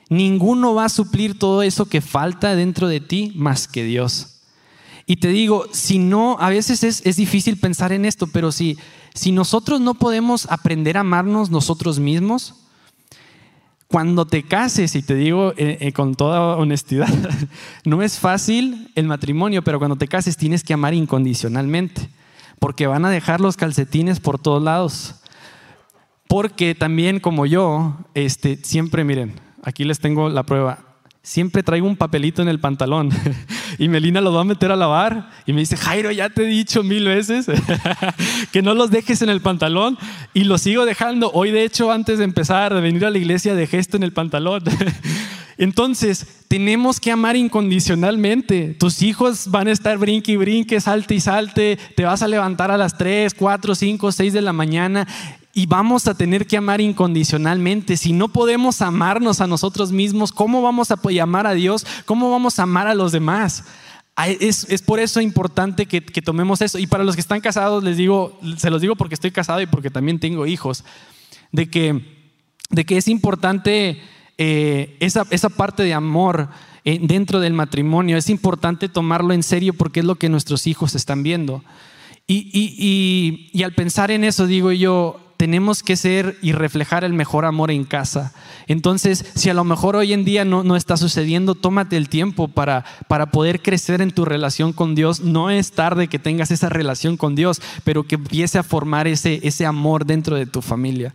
Ninguno 0.08 0.74
va 0.74 0.86
a 0.86 0.90
suplir 0.90 1.38
todo 1.38 1.62
eso 1.62 1.86
que 1.86 2.00
falta 2.00 2.54
dentro 2.54 2.88
de 2.88 3.00
ti 3.00 3.32
más 3.34 3.68
que 3.68 3.84
Dios. 3.84 4.34
Y 5.06 5.16
te 5.16 5.28
digo, 5.28 5.66
si 5.72 5.98
no, 5.98 6.36
a 6.40 6.48
veces 6.48 6.82
es, 6.82 7.16
difícil 7.16 7.58
pensar 7.58 7.92
en 7.92 8.04
esto, 8.04 8.26
pero 8.26 8.52
si, 8.52 8.78
si 9.12 9.32
nosotros 9.32 9.80
no 9.80 9.94
podemos 9.94 10.46
aprender 10.50 10.96
a 10.96 11.00
amarnos 11.00 11.50
nosotros 11.50 11.98
mismos, 11.98 12.54
cuando 13.86 14.26
te 14.26 14.42
cases, 14.42 14.94
y 14.94 15.02
te 15.02 15.14
digo 15.14 15.52
eh, 15.56 15.78
eh, 15.80 15.92
con 15.92 16.14
toda 16.14 16.56
honestidad, 16.56 17.12
no 17.84 18.02
es 18.02 18.18
fácil 18.18 18.90
el 18.94 19.06
matrimonio, 19.06 19.62
pero 19.62 19.78
cuando 19.78 19.96
te 19.96 20.08
cases 20.08 20.38
tienes 20.38 20.64
que 20.64 20.72
amar 20.72 20.94
incondicionalmente, 20.94 22.08
porque 22.58 22.86
van 22.86 23.04
a 23.04 23.10
dejar 23.10 23.40
los 23.40 23.56
calcetines 23.56 24.20
por 24.20 24.38
todos 24.38 24.62
lados. 24.62 25.16
Porque 26.26 26.74
también 26.74 27.20
como 27.20 27.44
yo, 27.44 27.98
este, 28.14 28.56
siempre 28.56 29.04
miren, 29.04 29.34
Aquí 29.64 29.85
les 29.85 29.98
tengo 29.98 30.29
la 30.29 30.42
prueba. 30.42 30.79
Siempre 31.22 31.62
traigo 31.62 31.87
un 31.87 31.96
papelito 31.96 32.42
en 32.42 32.48
el 32.48 32.61
pantalón 32.61 33.09
y 33.79 33.88
Melina 33.88 34.20
lo 34.20 34.31
va 34.35 34.42
a 34.42 34.44
meter 34.44 34.70
a 34.70 34.77
lavar 34.77 35.31
y 35.46 35.55
me 35.55 35.61
dice, 35.61 35.74
Jairo, 35.74 36.11
ya 36.12 36.29
te 36.29 36.42
he 36.42 36.46
dicho 36.46 36.83
mil 36.83 37.07
veces 37.07 37.46
que 38.53 38.61
no 38.61 38.74
los 38.74 38.90
dejes 38.90 39.22
en 39.22 39.31
el 39.31 39.40
pantalón 39.40 39.96
y 40.35 40.44
lo 40.44 40.59
sigo 40.59 40.85
dejando. 40.85 41.31
Hoy, 41.33 41.50
de 41.50 41.64
hecho, 41.64 41.90
antes 41.90 42.18
de 42.18 42.24
empezar, 42.24 42.74
de 42.74 42.83
venir 42.83 43.07
a 43.07 43.11
la 43.11 43.16
iglesia, 43.16 43.55
dejé 43.55 43.79
esto 43.79 43.96
en 43.96 44.03
el 44.03 44.12
pantalón. 44.12 44.62
Entonces, 45.57 46.44
tenemos 46.48 47.00
que 47.00 47.11
amar 47.11 47.37
incondicionalmente. 47.37 48.77
Tus 48.79 49.00
hijos 49.00 49.50
van 49.50 49.68
a 49.68 49.72
estar 49.72 49.96
brinque 49.96 50.33
y 50.33 50.37
brinque, 50.37 50.79
salte 50.79 51.14
y 51.14 51.20
salte. 51.20 51.79
Te 51.96 52.05
vas 52.05 52.22
a 52.22 52.29
levantar 52.29 52.70
a 52.70 52.77
las 52.77 52.98
3, 52.98 53.33
4, 53.33 53.74
5, 53.74 54.12
6 54.12 54.33
de 54.33 54.42
la 54.42 54.53
mañana 54.53 55.07
y 55.54 55.66
vamos 55.66 56.08
a 56.08 56.14
tener 56.14 56.46
que 56.46 56.56
amar 56.56 56.80
incondicionalmente. 56.80 57.96
Si 57.96 58.12
no 58.12 58.28
podemos 58.28 58.82
amarnos 58.82 59.40
a 59.40 59.46
nosotros 59.46 59.92
mismos, 59.92 60.32
¿cómo 60.32 60.62
vamos 60.62 60.90
a 60.90 60.98
amar 61.22 61.46
a 61.46 61.54
Dios? 61.54 61.86
¿Cómo 62.04 62.30
vamos 62.30 62.58
a 62.58 62.64
amar 62.64 62.88
a 62.88 62.94
los 62.94 63.12
demás? 63.12 63.64
Es, 64.26 64.82
por 64.82 65.00
eso 65.00 65.20
importante 65.20 65.86
que, 65.86 66.00
tomemos 66.00 66.60
eso. 66.60 66.78
Y 66.78 66.86
para 66.88 67.04
los 67.04 67.14
que 67.14 67.20
están 67.20 67.40
casados, 67.40 67.84
les 67.84 67.96
digo, 67.96 68.38
se 68.56 68.68
los 68.68 68.80
digo 68.80 68.96
porque 68.96 69.14
estoy 69.14 69.30
casado 69.30 69.60
y 69.60 69.66
porque 69.66 69.90
también 69.90 70.18
tengo 70.18 70.46
hijos, 70.46 70.84
de 71.52 71.70
que, 71.70 72.04
de 72.70 72.84
que 72.84 72.96
es 72.96 73.06
importante 73.06 74.02
eh, 74.38 74.96
esa, 74.98 75.24
esa, 75.30 75.48
parte 75.48 75.84
de 75.84 75.94
amor 75.94 76.48
eh, 76.84 76.98
dentro 77.00 77.38
del 77.38 77.52
matrimonio. 77.52 78.16
Es 78.16 78.28
importante 78.28 78.88
tomarlo 78.88 79.32
en 79.32 79.44
serio 79.44 79.72
porque 79.72 80.00
es 80.00 80.06
lo 80.06 80.16
que 80.16 80.28
nuestros 80.28 80.66
hijos 80.66 80.96
están 80.96 81.22
viendo. 81.22 81.62
Y, 82.26 83.62
al 83.62 83.74
pensar 83.74 84.10
en 84.10 84.24
eso, 84.24 84.46
digo 84.46 84.72
yo, 84.72 85.20
tenemos 85.36 85.82
que 85.82 85.96
ser 85.96 86.38
y 86.42 86.52
reflejar 86.52 87.04
el 87.04 87.12
mejor 87.12 87.44
amor 87.44 87.70
en 87.70 87.84
casa. 87.84 88.32
Entonces, 88.66 89.24
si 89.34 89.50
a 89.50 89.54
lo 89.54 89.64
mejor 89.64 89.96
hoy 89.96 90.12
en 90.12 90.24
día 90.24 90.44
no, 90.44 90.76
está 90.76 90.96
sucediendo, 90.96 91.54
tómate 91.54 91.96
el 91.96 92.08
tiempo 92.08 92.48
para, 92.48 92.84
para 93.08 93.26
poder 93.26 93.60
crecer 93.60 94.00
en 94.00 94.12
tu 94.12 94.24
relación 94.24 94.72
con 94.72 94.94
Dios. 94.94 95.20
No 95.20 95.50
es 95.50 95.72
tarde 95.72 96.08
que 96.08 96.18
tengas 96.18 96.50
esa 96.50 96.68
relación 96.68 97.16
con 97.16 97.34
Dios, 97.34 97.60
pero 97.84 98.04
que 98.04 98.14
empiece 98.14 98.58
a 98.58 98.62
formar 98.62 99.06
ese, 99.06 99.40
ese 99.42 99.66
amor 99.66 100.06
dentro 100.06 100.36
de 100.36 100.46
tu 100.46 100.62
familia. 100.62 101.14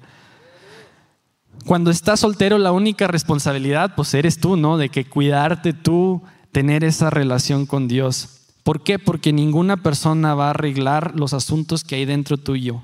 Cuando 1.66 1.92
estás 1.92 2.22
soltero, 2.22 2.58
la 2.58 2.72
única 2.72 3.08
responsabilidad, 3.08 3.94
pues 3.96 4.14
eres 4.14 4.40
tú, 4.40 4.58
¿no? 4.58 4.78
De 4.78 4.90
que 4.90 5.06
cuidarte 5.06 5.74
tú, 5.74 6.22
tener 6.52 6.84
esa 6.84 7.10
relación 7.10 7.66
con 7.66 7.88
Dios. 7.88 8.40
¿Por 8.64 8.84
qué? 8.84 9.00
Porque 9.00 9.34
ninguna 9.34 9.78
persona 9.78 10.36
va 10.36 10.48
a 10.48 10.50
arreglar 10.52 11.14
los 11.16 11.34
asuntos 11.34 11.84
que 11.84 11.96
hay 11.96 12.06
dentro 12.06 12.38
tuyo. 12.38 12.84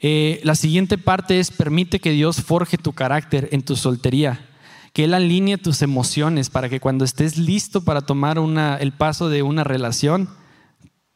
Eh, 0.00 0.40
la 0.44 0.54
siguiente 0.54 0.98
parte 0.98 1.40
es 1.40 1.50
permite 1.50 2.00
que 2.00 2.12
Dios 2.12 2.40
forje 2.40 2.78
tu 2.78 2.92
carácter 2.92 3.48
en 3.52 3.62
tu 3.62 3.76
soltería, 3.76 4.48
que 4.92 5.04
Él 5.04 5.14
alinee 5.14 5.58
tus 5.58 5.82
emociones 5.82 6.48
para 6.48 6.68
que 6.68 6.80
cuando 6.80 7.04
estés 7.04 7.36
listo 7.36 7.82
para 7.84 8.00
tomar 8.00 8.38
el 8.80 8.92
paso 8.92 9.28
de 9.28 9.42
una 9.42 9.62
relación, 9.62 10.30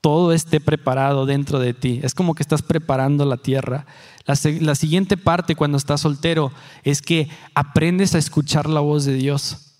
todo 0.05 0.35
esté 0.35 0.61
preparado 0.61 1.25
dentro 1.25 1.59
de 1.59 1.73
ti. 1.73 2.01
Es 2.03 2.15
como 2.15 2.35
que 2.35 2.43
estás 2.43 2.61
preparando 2.61 3.25
la 3.25 3.39
tierra. 3.39 3.87
La, 4.27 4.75
siguiente 4.75 5.17
parte 5.17 5.57
cuando 5.57 5.79
estás 5.79 6.03
soltero 6.03 6.53
es 6.83 7.01
que 7.01 7.31
aprendes 7.55 8.15
a 8.15 8.19
escuchar 8.19 8.69
la 8.69 8.81
voz 8.81 9.07
de 9.07 9.15
Dios. 9.15 9.79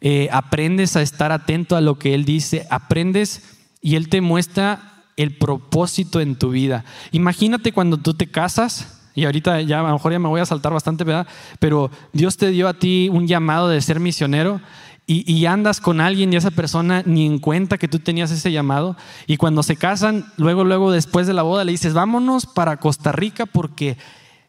Eh, 0.00 0.28
aprendes 0.30 0.94
a 0.94 1.02
estar 1.02 1.32
atento 1.32 1.74
a 1.74 1.80
lo 1.80 1.98
que 1.98 2.14
Él 2.14 2.24
dice. 2.24 2.64
Aprendes 2.70 3.42
y 3.80 3.96
Él 3.96 4.08
te 4.08 4.20
muestra 4.20 4.95
el 5.16 5.36
propósito 5.36 6.20
en 6.20 6.36
tu 6.36 6.50
vida. 6.50 6.84
Imagínate 7.12 7.72
cuando 7.72 7.96
tú 7.96 8.14
te 8.14 8.30
casas. 8.30 8.92
Y 9.14 9.24
ahorita 9.24 9.62
ya 9.62 9.80
a 9.80 9.82
lo 9.82 9.94
mejor 9.94 10.12
ya 10.12 10.18
me 10.18 10.28
voy 10.28 10.42
a 10.42 10.46
saltar 10.46 10.74
bastante, 10.74 11.02
¿verdad? 11.02 11.26
Pero 11.58 11.90
Dios 12.12 12.36
te 12.36 12.50
dio 12.50 12.68
a 12.68 12.74
ti 12.74 13.08
un 13.10 13.26
llamado 13.26 13.68
de 13.68 13.80
ser 13.80 13.98
misionero 13.98 14.60
y, 15.08 15.46
andas 15.46 15.80
con 15.80 16.00
alguien 16.00 16.32
y 16.32 16.36
esa 16.36 16.50
persona 16.50 17.04
ni 17.06 17.26
en 17.26 17.38
cuenta 17.38 17.78
que 17.78 17.86
tú 17.86 18.00
tenías 18.00 18.32
ese 18.32 18.50
llamado. 18.50 18.96
Y 19.28 19.36
cuando 19.36 19.62
se 19.62 19.76
casan, 19.76 20.26
luego, 20.36 20.64
luego 20.64 20.90
después 20.90 21.28
de 21.28 21.32
la 21.32 21.42
boda 21.42 21.64
le 21.64 21.72
dices, 21.72 21.94
vámonos 21.94 22.44
para 22.44 22.78
Costa 22.78 23.12
Rica 23.12 23.46
porque 23.46 23.96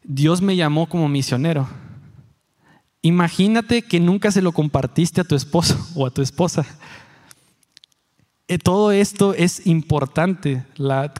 Dios 0.02 0.42
me 0.42 0.56
llamó 0.56 0.88
como 0.88 1.08
misionero. 1.08 1.68
Imagínate 3.02 3.82
que 3.82 4.00
nunca 4.00 4.32
se 4.32 4.42
lo 4.42 4.50
compartiste 4.50 5.20
a 5.20 5.24
tu 5.24 5.36
esposo 5.36 5.78
o 5.94 6.06
a 6.06 6.10
tu 6.10 6.22
esposa. 6.22 6.66
Eh, 8.50 8.56
todo 8.58 8.92
esto 8.92 9.34
es 9.34 9.66
importante, 9.66 10.64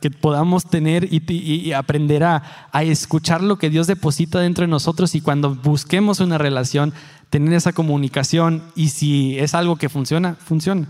que 0.00 0.10
podamos 0.10 0.64
tener 0.64 1.06
y, 1.12 1.72
aprender 1.72 2.24
a, 2.24 2.68
a, 2.72 2.82
escuchar 2.84 3.42
lo 3.42 3.58
que 3.58 3.68
Dios 3.68 3.86
deposita 3.86 4.40
dentro 4.40 4.62
de 4.62 4.68
nosotros 4.68 5.14
y 5.14 5.20
cuando 5.20 5.54
busquemos 5.54 6.20
una 6.20 6.38
relación, 6.38 6.94
tener 7.28 7.52
esa 7.52 7.74
comunicación 7.74 8.62
y 8.74 8.88
si 8.88 9.38
es 9.38 9.54
algo 9.54 9.76
que 9.76 9.90
funciona, 9.90 10.36
funciona. 10.36 10.88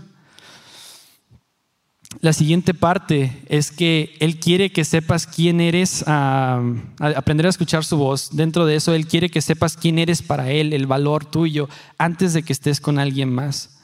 La 2.21 2.31
siguiente 2.31 2.73
parte 2.73 3.43
es 3.49 3.71
que 3.71 4.15
Él 4.21 4.39
quiere 4.39 4.71
que 4.71 4.85
sepas 4.85 5.27
quién 5.27 5.59
eres, 5.59 6.05
aprender 6.07 7.47
a 7.47 7.49
escuchar 7.49 7.83
su 7.83 7.97
voz. 7.97 8.29
Dentro 8.31 8.65
de 8.65 8.77
eso, 8.77 8.93
Él 8.93 9.07
quiere 9.07 9.29
que 9.29 9.41
sepas 9.41 9.75
quién 9.75 9.99
eres 9.99 10.21
para 10.21 10.49
Él, 10.51 10.71
el 10.71 10.87
valor 10.87 11.25
tuyo, 11.25 11.67
antes 11.97 12.33
de 12.33 12.43
que 12.43 12.53
estés 12.53 12.79
con 12.79 12.97
alguien 12.97 13.33
más. 13.33 13.77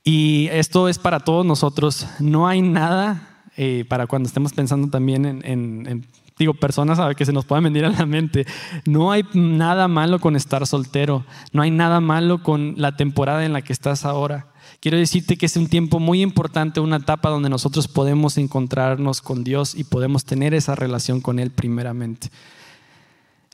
y 0.06 0.48
esto 0.52 0.88
es 0.88 0.98
para 0.98 1.20
todos 1.20 1.46
nosotros. 1.46 2.08
No 2.20 2.48
hay 2.48 2.62
nada 2.62 3.42
eh, 3.58 3.84
para 3.90 4.08
cuando 4.08 4.28
estemos 4.28 4.54
pensando 4.54 4.88
también 4.88 5.26
en 5.26 6.06
digo, 6.38 6.54
personas 6.54 7.00
a 7.00 7.14
que 7.14 7.26
se 7.26 7.34
nos 7.34 7.46
puedan 7.46 7.64
venir 7.64 7.86
a 7.86 7.90
la 7.90 8.06
mente. 8.06 8.46
No 8.86 9.12
hay 9.12 9.24
nada 9.34 9.88
malo 9.88 10.20
con 10.20 10.36
estar 10.36 10.66
soltero, 10.68 11.26
no 11.54 11.62
hay 11.62 11.72
nada 11.72 12.00
malo 12.00 12.44
con 12.44 12.76
la 12.78 12.96
temporada 12.96 13.46
en 13.46 13.54
la 13.54 13.62
que 13.62 13.74
estás 13.74 14.06
ahora. 14.06 14.48
Quiero 14.80 14.98
decirte 14.98 15.38
que 15.38 15.46
es 15.46 15.56
un 15.58 15.68
tiempo 15.68 16.00
muy 16.00 16.22
importante, 16.22 16.80
una 16.80 16.98
etapa 16.98 17.30
donde 17.30 17.50
nosotros 17.50 17.88
podemos 17.88 18.38
encontrarnos 18.38 19.22
con 19.22 19.44
Dios 19.44 19.76
y 19.76 19.84
podemos 19.84 20.26
tener 20.26 20.54
esa 20.54 20.76
relación 20.76 21.22
con 21.22 21.40
Él 21.40 21.52
primeramente. 21.52 22.30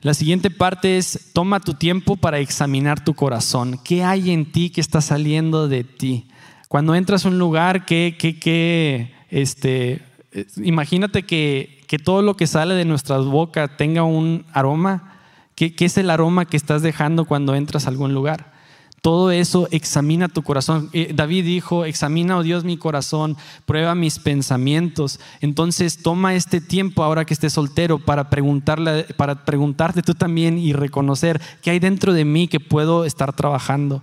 La 0.00 0.14
siguiente 0.14 0.50
parte 0.50 0.98
es, 0.98 1.30
toma 1.32 1.60
tu 1.60 1.74
tiempo 1.74 2.16
para 2.16 2.40
examinar 2.40 3.04
tu 3.04 3.14
corazón. 3.14 3.78
¿Qué 3.84 4.02
hay 4.02 4.32
en 4.32 4.50
ti 4.50 4.70
que 4.70 4.80
está 4.80 5.00
saliendo 5.00 5.68
de 5.68 5.84
ti? 5.84 6.26
Cuando 6.72 6.94
entras 6.94 7.26
a 7.26 7.28
un 7.28 7.38
lugar, 7.38 7.84
¿qué, 7.84 8.16
qué, 8.18 8.38
qué, 8.38 9.12
este, 9.28 10.00
eh, 10.32 10.46
imagínate 10.56 11.24
que, 11.24 11.84
que 11.86 11.98
todo 11.98 12.22
lo 12.22 12.34
que 12.34 12.46
sale 12.46 12.74
de 12.74 12.86
nuestras 12.86 13.26
bocas 13.26 13.76
tenga 13.76 14.04
un 14.04 14.46
aroma. 14.54 15.18
¿Qué, 15.54 15.74
es 15.78 15.98
el 15.98 16.08
aroma 16.08 16.46
que 16.46 16.56
estás 16.56 16.80
dejando 16.80 17.26
cuando 17.26 17.54
entras 17.54 17.84
a 17.84 17.90
algún 17.90 18.14
lugar? 18.14 18.54
Todo 19.02 19.30
eso 19.32 19.68
examina 19.70 20.28
tu 20.28 20.42
corazón. 20.42 20.88
Eh, 20.94 21.12
David 21.14 21.44
dijo, 21.44 21.84
examina, 21.84 22.38
oh 22.38 22.42
Dios, 22.42 22.64
mi 22.64 22.78
corazón, 22.78 23.36
prueba 23.66 23.94
mis 23.94 24.18
pensamientos. 24.18 25.20
Entonces 25.42 26.02
toma 26.02 26.34
este 26.34 26.62
tiempo 26.62 27.04
ahora 27.04 27.26
que 27.26 27.34
estés 27.34 27.52
soltero 27.52 27.98
para, 27.98 28.30
preguntarle, 28.30 29.04
para 29.18 29.44
preguntarte 29.44 30.00
tú 30.00 30.14
también 30.14 30.56
y 30.56 30.72
reconocer 30.72 31.38
qué 31.60 31.72
hay 31.72 31.80
dentro 31.80 32.14
de 32.14 32.24
mí 32.24 32.48
que 32.48 32.60
puedo 32.60 33.04
estar 33.04 33.34
trabajando. 33.34 34.02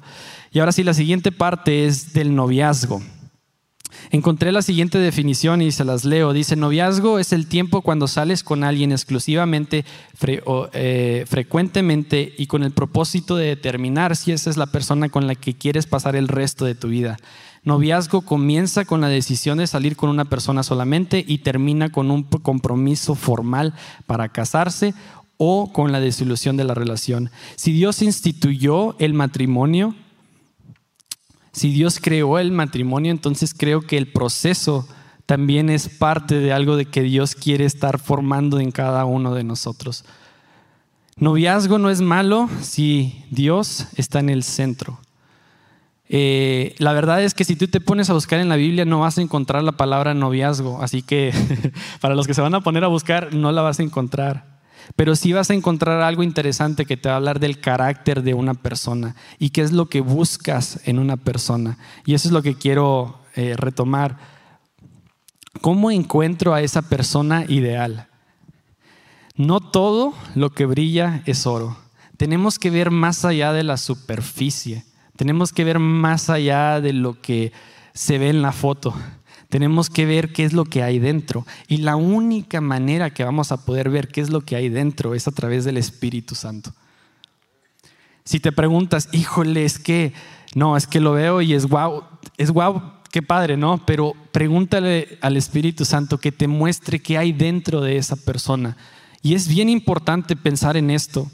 Y 0.51 0.59
ahora 0.59 0.71
sí, 0.71 0.83
la 0.83 0.93
siguiente 0.93 1.31
parte 1.31 1.85
es 1.85 2.13
del 2.13 2.35
noviazgo. 2.35 3.01
Encontré 4.11 4.51
la 4.51 4.61
siguiente 4.61 4.97
definición 4.97 5.61
y 5.61 5.71
se 5.71 5.83
las 5.83 6.05
leo. 6.05 6.33
Dice, 6.33 6.55
noviazgo 6.55 7.19
es 7.19 7.33
el 7.33 7.47
tiempo 7.47 7.81
cuando 7.81 8.07
sales 8.07 8.43
con 8.43 8.63
alguien 8.63 8.91
exclusivamente, 8.91 9.85
eh, 10.73 11.25
frecuentemente 11.27 12.33
y 12.37 12.47
con 12.47 12.63
el 12.63 12.71
propósito 12.71 13.35
de 13.35 13.47
determinar 13.47 14.15
si 14.15 14.31
esa 14.31 14.49
es 14.49 14.57
la 14.57 14.67
persona 14.67 15.09
con 15.09 15.27
la 15.27 15.35
que 15.35 15.55
quieres 15.55 15.85
pasar 15.85 16.15
el 16.15 16.27
resto 16.27 16.65
de 16.65 16.75
tu 16.75 16.87
vida. 16.87 17.17
Noviazgo 17.63 18.21
comienza 18.21 18.85
con 18.85 19.01
la 19.01 19.09
decisión 19.09 19.57
de 19.57 19.67
salir 19.67 19.95
con 19.95 20.09
una 20.09 20.25
persona 20.25 20.63
solamente 20.63 21.23
y 21.27 21.39
termina 21.39 21.89
con 21.89 22.09
un 22.09 22.23
compromiso 22.23 23.15
formal 23.15 23.73
para 24.07 24.29
casarse 24.29 24.93
o 25.37 25.71
con 25.71 25.91
la 25.91 25.99
desilusión 25.99 26.57
de 26.57 26.63
la 26.63 26.73
relación. 26.73 27.31
Si 27.55 27.73
Dios 27.73 28.01
instituyó 28.01 28.97
el 28.99 29.13
matrimonio, 29.13 29.93
si 31.51 31.71
Dios 31.71 31.99
creó 32.01 32.39
el 32.39 32.51
matrimonio, 32.51 33.11
entonces 33.11 33.53
creo 33.53 33.81
que 33.81 33.97
el 33.97 34.11
proceso 34.11 34.87
también 35.25 35.69
es 35.69 35.89
parte 35.89 36.39
de 36.39 36.53
algo 36.53 36.75
de 36.75 36.85
que 36.85 37.03
Dios 37.03 37.35
quiere 37.35 37.65
estar 37.65 37.99
formando 37.99 38.59
en 38.59 38.71
cada 38.71 39.05
uno 39.05 39.33
de 39.33 39.43
nosotros. 39.43 40.05
Noviazgo 41.17 41.77
no 41.77 41.89
es 41.89 42.01
malo 42.01 42.49
si 42.61 43.25
Dios 43.29 43.87
está 43.95 44.19
en 44.19 44.29
el 44.29 44.43
centro. 44.43 44.99
Eh, 46.11 46.73
la 46.79 46.93
verdad 46.93 47.21
es 47.21 47.35
que 47.35 47.43
si 47.43 47.55
tú 47.55 47.67
te 47.67 47.79
pones 47.79 48.09
a 48.09 48.13
buscar 48.13 48.39
en 48.39 48.49
la 48.49 48.55
Biblia 48.55 48.85
no 48.85 49.01
vas 49.01 49.19
a 49.19 49.21
encontrar 49.21 49.63
la 49.63 49.73
palabra 49.73 50.15
noviazgo, 50.15 50.81
así 50.81 51.03
que 51.03 51.31
para 52.01 52.15
los 52.15 52.25
que 52.25 52.33
se 52.33 52.41
van 52.41 52.55
a 52.55 52.61
poner 52.61 52.83
a 52.83 52.87
buscar 52.87 53.33
no 53.33 53.51
la 53.51 53.61
vas 53.61 53.79
a 53.79 53.83
encontrar. 53.83 54.58
Pero 54.95 55.15
sí 55.15 55.33
vas 55.33 55.49
a 55.49 55.53
encontrar 55.53 56.01
algo 56.01 56.23
interesante 56.23 56.85
que 56.85 56.97
te 56.97 57.09
va 57.09 57.15
a 57.15 57.17
hablar 57.17 57.39
del 57.39 57.59
carácter 57.59 58.23
de 58.23 58.33
una 58.33 58.53
persona 58.53 59.15
y 59.37 59.51
qué 59.51 59.61
es 59.61 59.71
lo 59.71 59.87
que 59.87 60.01
buscas 60.01 60.81
en 60.85 60.99
una 60.99 61.17
persona. 61.17 61.77
Y 62.05 62.13
eso 62.13 62.27
es 62.27 62.33
lo 62.33 62.41
que 62.41 62.55
quiero 62.55 63.19
eh, 63.35 63.55
retomar. 63.55 64.17
¿Cómo 65.61 65.91
encuentro 65.91 66.53
a 66.53 66.61
esa 66.61 66.81
persona 66.81 67.45
ideal? 67.47 68.07
No 69.35 69.59
todo 69.61 70.13
lo 70.35 70.51
que 70.51 70.65
brilla 70.65 71.23
es 71.25 71.47
oro. 71.47 71.77
Tenemos 72.17 72.59
que 72.59 72.69
ver 72.69 72.91
más 72.91 73.23
allá 73.23 73.53
de 73.53 73.63
la 73.63 73.77
superficie. 73.77 74.83
Tenemos 75.15 75.53
que 75.53 75.63
ver 75.63 75.79
más 75.79 76.29
allá 76.29 76.81
de 76.81 76.93
lo 76.93 77.21
que 77.21 77.53
se 77.93 78.17
ve 78.17 78.29
en 78.29 78.41
la 78.41 78.51
foto. 78.51 78.93
Tenemos 79.49 79.89
que 79.89 80.05
ver 80.05 80.31
qué 80.31 80.45
es 80.45 80.53
lo 80.53 80.65
que 80.65 80.83
hay 80.83 80.99
dentro. 80.99 81.45
Y 81.67 81.77
la 81.77 81.95
única 81.95 82.61
manera 82.61 83.09
que 83.09 83.23
vamos 83.23 83.51
a 83.51 83.65
poder 83.65 83.89
ver 83.89 84.07
qué 84.07 84.21
es 84.21 84.29
lo 84.29 84.41
que 84.41 84.55
hay 84.55 84.69
dentro 84.69 85.15
es 85.15 85.27
a 85.27 85.31
través 85.31 85.65
del 85.65 85.77
Espíritu 85.77 86.35
Santo. 86.35 86.71
Si 88.23 88.39
te 88.39 88.51
preguntas, 88.51 89.09
híjole, 89.11 89.65
es 89.65 89.79
que, 89.79 90.13
no, 90.53 90.77
es 90.77 90.85
que 90.85 90.99
lo 90.99 91.13
veo 91.13 91.41
y 91.41 91.55
es 91.55 91.65
guau, 91.65 92.03
es 92.37 92.51
guau, 92.51 92.99
qué 93.11 93.23
padre, 93.23 93.57
¿no? 93.57 93.83
Pero 93.87 94.13
pregúntale 94.31 95.17
al 95.21 95.35
Espíritu 95.35 95.83
Santo 95.83 96.19
que 96.19 96.31
te 96.31 96.47
muestre 96.47 96.99
qué 96.99 97.17
hay 97.17 97.31
dentro 97.31 97.81
de 97.81 97.97
esa 97.97 98.15
persona. 98.15 98.77
Y 99.23 99.33
es 99.33 99.47
bien 99.47 99.67
importante 99.67 100.35
pensar 100.35 100.77
en 100.77 100.91
esto. 100.91 101.31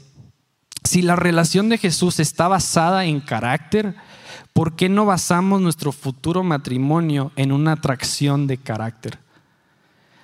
Si 0.84 1.02
la 1.02 1.16
relación 1.16 1.68
de 1.68 1.76
Jesús 1.76 2.18
está 2.18 2.48
basada 2.48 3.04
en 3.04 3.20
carácter, 3.20 3.94
¿por 4.56 4.74
qué 4.74 4.88
no 4.88 5.04
basamos 5.04 5.60
nuestro 5.60 5.92
futuro 5.92 6.42
matrimonio 6.42 7.30
en 7.36 7.52
una 7.52 7.72
atracción 7.72 8.46
de 8.46 8.56
carácter? 8.56 9.18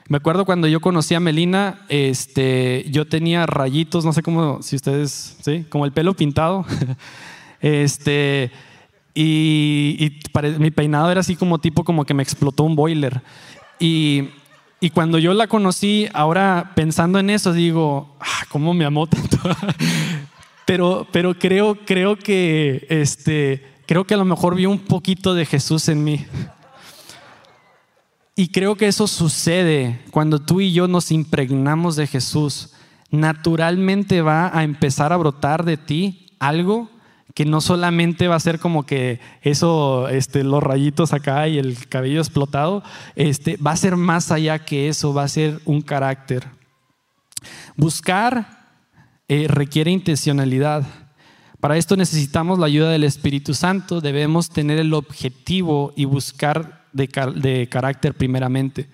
Me 0.08 0.16
acuerdo 0.16 0.46
cuando 0.46 0.66
yo 0.68 0.80
conocí 0.80 1.14
a 1.14 1.20
Melina, 1.20 1.84
este, 1.90 2.86
yo 2.88 3.06
tenía 3.06 3.44
rayitos, 3.44 4.06
no 4.06 4.14
sé 4.14 4.22
cómo, 4.22 4.62
si 4.62 4.76
ustedes, 4.76 5.36
¿sí? 5.42 5.66
Como 5.68 5.84
el 5.84 5.92
pelo 5.92 6.14
pintado. 6.14 6.64
este, 7.60 8.50
y, 9.14 10.18
mi 10.58 10.70
peinado 10.70 11.10
era 11.10 11.20
así 11.20 11.36
como 11.36 11.58
tipo 11.58 11.84
como 11.84 12.06
que 12.06 12.14
me 12.14 12.22
explotó 12.22 12.62
un 12.62 12.74
boiler. 12.74 13.20
Y, 13.78 14.30
y 14.80 14.88
cuando 14.88 15.18
yo 15.18 15.34
la 15.34 15.46
conocí, 15.46 16.08
ahora 16.14 16.72
pensando 16.74 17.18
en 17.18 17.28
eso, 17.28 17.52
digo, 17.52 18.16
ah, 18.18 18.46
¿cómo 18.48 18.72
me 18.72 18.86
amó 18.86 19.06
tanto? 19.06 19.36
pero, 20.64 21.06
pero 21.12 21.38
creo, 21.38 21.74
creo 21.84 22.16
que 22.16 22.86
este, 22.88 23.71
creo 23.86 24.04
que 24.04 24.14
a 24.14 24.18
lo 24.18 24.24
mejor 24.24 24.54
vi 24.54 24.66
un 24.66 24.78
poquito 24.78 25.34
de 25.34 25.46
Jesús 25.46 25.88
en 25.88 26.04
mí. 26.04 26.26
Y 28.34 28.48
creo 28.48 28.76
que 28.76 28.86
eso 28.86 29.06
sucede 29.06 30.00
cuando 30.10 30.38
tú 30.38 30.60
y 30.60 30.72
yo 30.72 30.88
nos 30.88 31.12
impregnamos 31.12 31.96
de 31.96 32.06
Jesús. 32.06 32.72
Naturalmente 33.10 34.22
va 34.22 34.56
a 34.56 34.64
empezar 34.64 35.12
a 35.12 35.18
brotar 35.18 35.64
de 35.64 35.76
ti 35.76 36.34
algo 36.38 36.88
que 37.34 37.44
no 37.44 37.60
solamente 37.60 38.28
va 38.28 38.36
a 38.36 38.40
ser 38.40 38.58
como 38.58 38.84
que 38.84 39.20
eso, 39.42 40.08
este, 40.08 40.44
los 40.44 40.62
rayitos 40.62 41.12
acá 41.12 41.48
y 41.48 41.58
el 41.58 41.88
cabello 41.88 42.20
explotado, 42.20 42.82
este, 43.16 43.56
va 43.56 43.72
a 43.72 43.76
ser 43.76 43.96
más 43.96 44.30
allá 44.30 44.58
que 44.58 44.88
eso, 44.88 45.14
va 45.14 45.24
a 45.24 45.28
ser 45.28 45.60
un 45.64 45.80
carácter. 45.80 46.46
Buscar 47.76 48.62
eh, 49.28 49.46
requiere 49.48 49.90
intencionalidad. 49.90 50.84
Para 51.62 51.76
esto 51.76 51.96
necesitamos 51.96 52.58
la 52.58 52.66
ayuda 52.66 52.90
del 52.90 53.04
Espíritu 53.04 53.54
Santo, 53.54 54.00
debemos 54.00 54.48
tener 54.48 54.80
el 54.80 54.92
objetivo 54.94 55.92
y 55.94 56.06
buscar 56.06 56.88
de, 56.92 57.68
carácter 57.70 58.14
primeramente. 58.14 58.88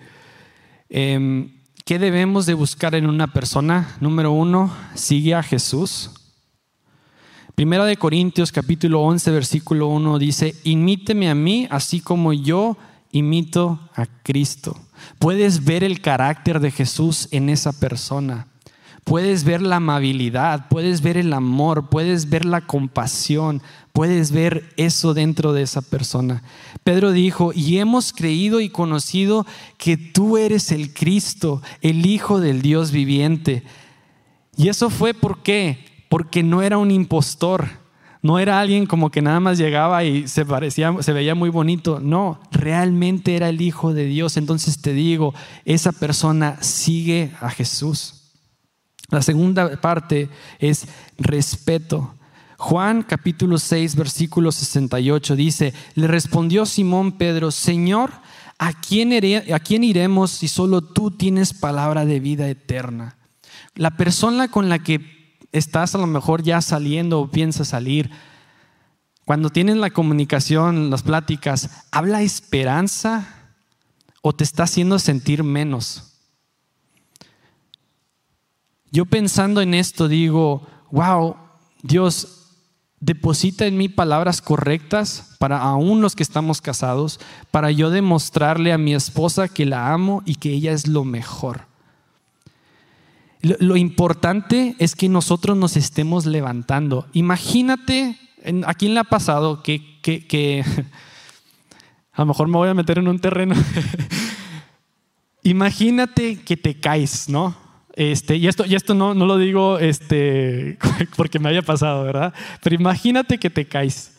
Em, 0.87 1.49
¿Qué 1.83 1.97
debemos 1.97 2.45
de 2.45 2.53
buscar 2.53 2.93
en 2.93 3.07
una 3.07 3.33
persona? 3.33 3.97
Número 4.01 4.31
uno, 4.31 4.71
sigue 4.93 5.33
a 5.33 5.41
Jesús. 5.41 6.11
Primera 7.55 7.85
de 7.85 7.97
Corintios 7.97 8.51
capítulo 8.51 9.01
11 9.01 9.31
versículo 9.31 9.87
1 9.87 10.19
dice, 10.19 10.53
imíteme 10.63 11.31
a 11.31 11.33
mí 11.33 11.67
así 11.71 12.01
como 12.01 12.33
yo 12.33 12.77
imito 13.11 13.79
a 13.95 14.05
Cristo. 14.05 14.77
Puedes 15.17 15.65
ver 15.65 15.83
el 15.83 16.01
carácter 16.01 16.59
de 16.59 16.69
Jesús 16.69 17.29
en 17.31 17.49
esa 17.49 17.73
persona. 17.73 18.45
Puedes 19.09 19.43
ver 19.43 19.61
la 19.61 19.75
amabilidad, 19.75 20.69
puedes 20.69 21.01
ver 21.01 21.17
el 21.17 21.33
amor, 21.33 21.89
puedes 21.89 22.29
ver 22.29 22.45
la 22.45 22.61
compasión, 22.61 23.61
puedes 23.91 24.31
ver 24.31 24.69
eso 24.77 25.13
dentro 25.13 25.51
de 25.51 25.63
esa 25.63 25.81
persona. 25.81 26.43
Pedro 26.85 27.11
dijo, 27.11 27.51
y 27.53 27.79
hemos 27.79 28.13
creído 28.13 28.61
y 28.61 28.69
conocido 28.69 29.45
que 29.77 29.97
tú 29.97 30.37
eres 30.37 30.71
el 30.71 30.93
Cristo, 30.93 31.61
el 31.81 32.05
Hijo 32.05 32.39
del 32.39 32.61
Dios 32.61 32.91
viviente. 32.91 33.63
Y 34.55 34.69
eso 34.69 34.89
fue 34.89 35.13
por 35.13 35.43
qué? 35.43 35.89
porque 36.09 36.41
no 36.43 36.61
era 36.61 36.77
un 36.77 36.91
impostor, 36.91 37.67
no 38.21 38.39
era 38.39 38.59
alguien 38.59 38.85
como 38.85 39.11
que 39.11 39.21
nada 39.21 39.39
más 39.39 39.57
llegaba 39.57 40.03
y 40.03 40.27
se 40.27 40.45
parecía, 40.45 40.93
se 41.01 41.13
veía 41.13 41.35
muy 41.35 41.49
bonito. 41.49 41.99
No, 42.01 42.41
realmente 42.51 43.35
era 43.35 43.47
el 43.47 43.61
Hijo 43.61 43.93
de 43.93 44.05
Dios. 44.05 44.35
Entonces 44.35 44.81
te 44.81 44.91
digo, 44.91 45.33
esa 45.63 45.93
persona 45.93 46.57
sigue 46.61 47.31
a 47.39 47.49
Jesús. 47.51 48.18
La 49.09 49.21
segunda 49.21 49.79
parte 49.81 50.29
es 50.59 50.87
respeto. 51.17 52.15
Juan 52.57 53.03
capítulo 53.03 53.57
6, 53.57 53.95
versículo 53.95 54.51
68 54.51 55.35
dice, 55.35 55.73
le 55.95 56.07
respondió 56.07 56.65
Simón 56.65 57.13
Pedro, 57.13 57.51
Señor, 57.51 58.11
¿a 58.57 58.73
quién, 58.73 59.13
¿a 59.53 59.59
quién 59.59 59.83
iremos 59.83 60.31
si 60.31 60.49
solo 60.49 60.81
tú 60.81 61.09
tienes 61.09 61.53
palabra 61.53 62.05
de 62.05 62.19
vida 62.19 62.49
eterna? 62.49 63.17
La 63.75 63.91
persona 63.91 64.49
con 64.49 64.67
la 64.67 64.79
que 64.79 65.37
estás 65.53 65.95
a 65.95 65.99
lo 65.99 66.07
mejor 66.07 66.43
ya 66.43 66.61
saliendo 66.61 67.21
o 67.21 67.31
piensas 67.31 67.69
salir, 67.69 68.11
cuando 69.23 69.49
tienes 69.51 69.77
la 69.77 69.91
comunicación, 69.91 70.89
las 70.89 71.03
pláticas, 71.03 71.69
¿habla 71.91 72.23
esperanza 72.23 73.53
o 74.21 74.33
te 74.33 74.43
está 74.43 74.63
haciendo 74.63 74.99
sentir 74.99 75.43
menos? 75.43 76.08
Yo 78.91 79.05
pensando 79.05 79.61
en 79.61 79.73
esto 79.73 80.07
digo, 80.07 80.67
wow, 80.91 81.35
Dios, 81.83 82.39
deposita 82.99 83.65
en 83.65 83.77
mí 83.77 83.87
palabras 83.87 84.41
correctas 84.41 85.35
para 85.39 85.59
aún 85.59 86.01
los 86.01 86.15
que 86.15 86.23
estamos 86.23 86.61
casados, 86.61 87.19
para 87.51 87.71
yo 87.71 87.89
demostrarle 87.89 88.73
a 88.73 88.77
mi 88.77 88.93
esposa 88.93 89.47
que 89.47 89.65
la 89.65 89.93
amo 89.93 90.21
y 90.25 90.35
que 90.35 90.51
ella 90.51 90.71
es 90.71 90.87
lo 90.87 91.05
mejor. 91.05 91.67
Lo, 93.41 93.77
importante 93.77 94.75
es 94.79 94.95
que 94.95 95.07
nosotros 95.07 95.55
nos 95.55 95.77
estemos 95.77 96.25
levantando. 96.25 97.07
Imagínate, 97.13 98.19
¿a 98.65 98.73
quién 98.73 98.93
le 98.93 98.99
ha 98.99 99.05
pasado 99.05 99.63
que, 99.63 100.01
que, 100.01 100.65
a 102.11 102.21
lo 102.21 102.25
mejor 102.25 102.49
me 102.49 102.57
voy 102.57 102.67
a 102.67 102.73
meter 102.73 102.97
en 102.97 103.07
un 103.07 103.19
terreno? 103.19 103.55
Imagínate 105.43 106.41
que 106.41 106.57
te 106.57 106.81
caes, 106.81 107.29
¿no? 107.29 107.55
Este, 107.99 108.37
y 108.37 108.47
esto, 108.47 108.65
y 108.65 108.75
esto 108.75 108.93
no, 108.93 109.13
no 109.13 109.25
lo 109.25 109.37
digo 109.37 109.77
este, 109.77 110.77
porque 111.17 111.37
me 111.37 111.49
haya 111.49 111.61
pasado, 111.61 112.05
¿verdad? 112.05 112.33
Pero 112.63 112.73
imagínate 112.73 113.37
que 113.37 113.49
te 113.49 113.67
caes. 113.67 114.13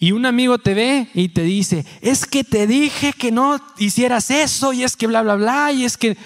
Y 0.00 0.10
un 0.10 0.26
amigo 0.26 0.58
te 0.58 0.74
ve 0.74 1.06
y 1.14 1.28
te 1.28 1.42
dice, 1.42 1.86
es 2.00 2.26
que 2.26 2.42
te 2.42 2.66
dije 2.66 3.12
que 3.12 3.30
no 3.30 3.60
hicieras 3.78 4.32
eso, 4.32 4.72
y 4.72 4.82
es 4.82 4.96
que 4.96 5.06
bla, 5.06 5.22
bla, 5.22 5.36
bla, 5.36 5.70
y 5.70 5.84
es 5.84 5.96
que... 5.96 6.16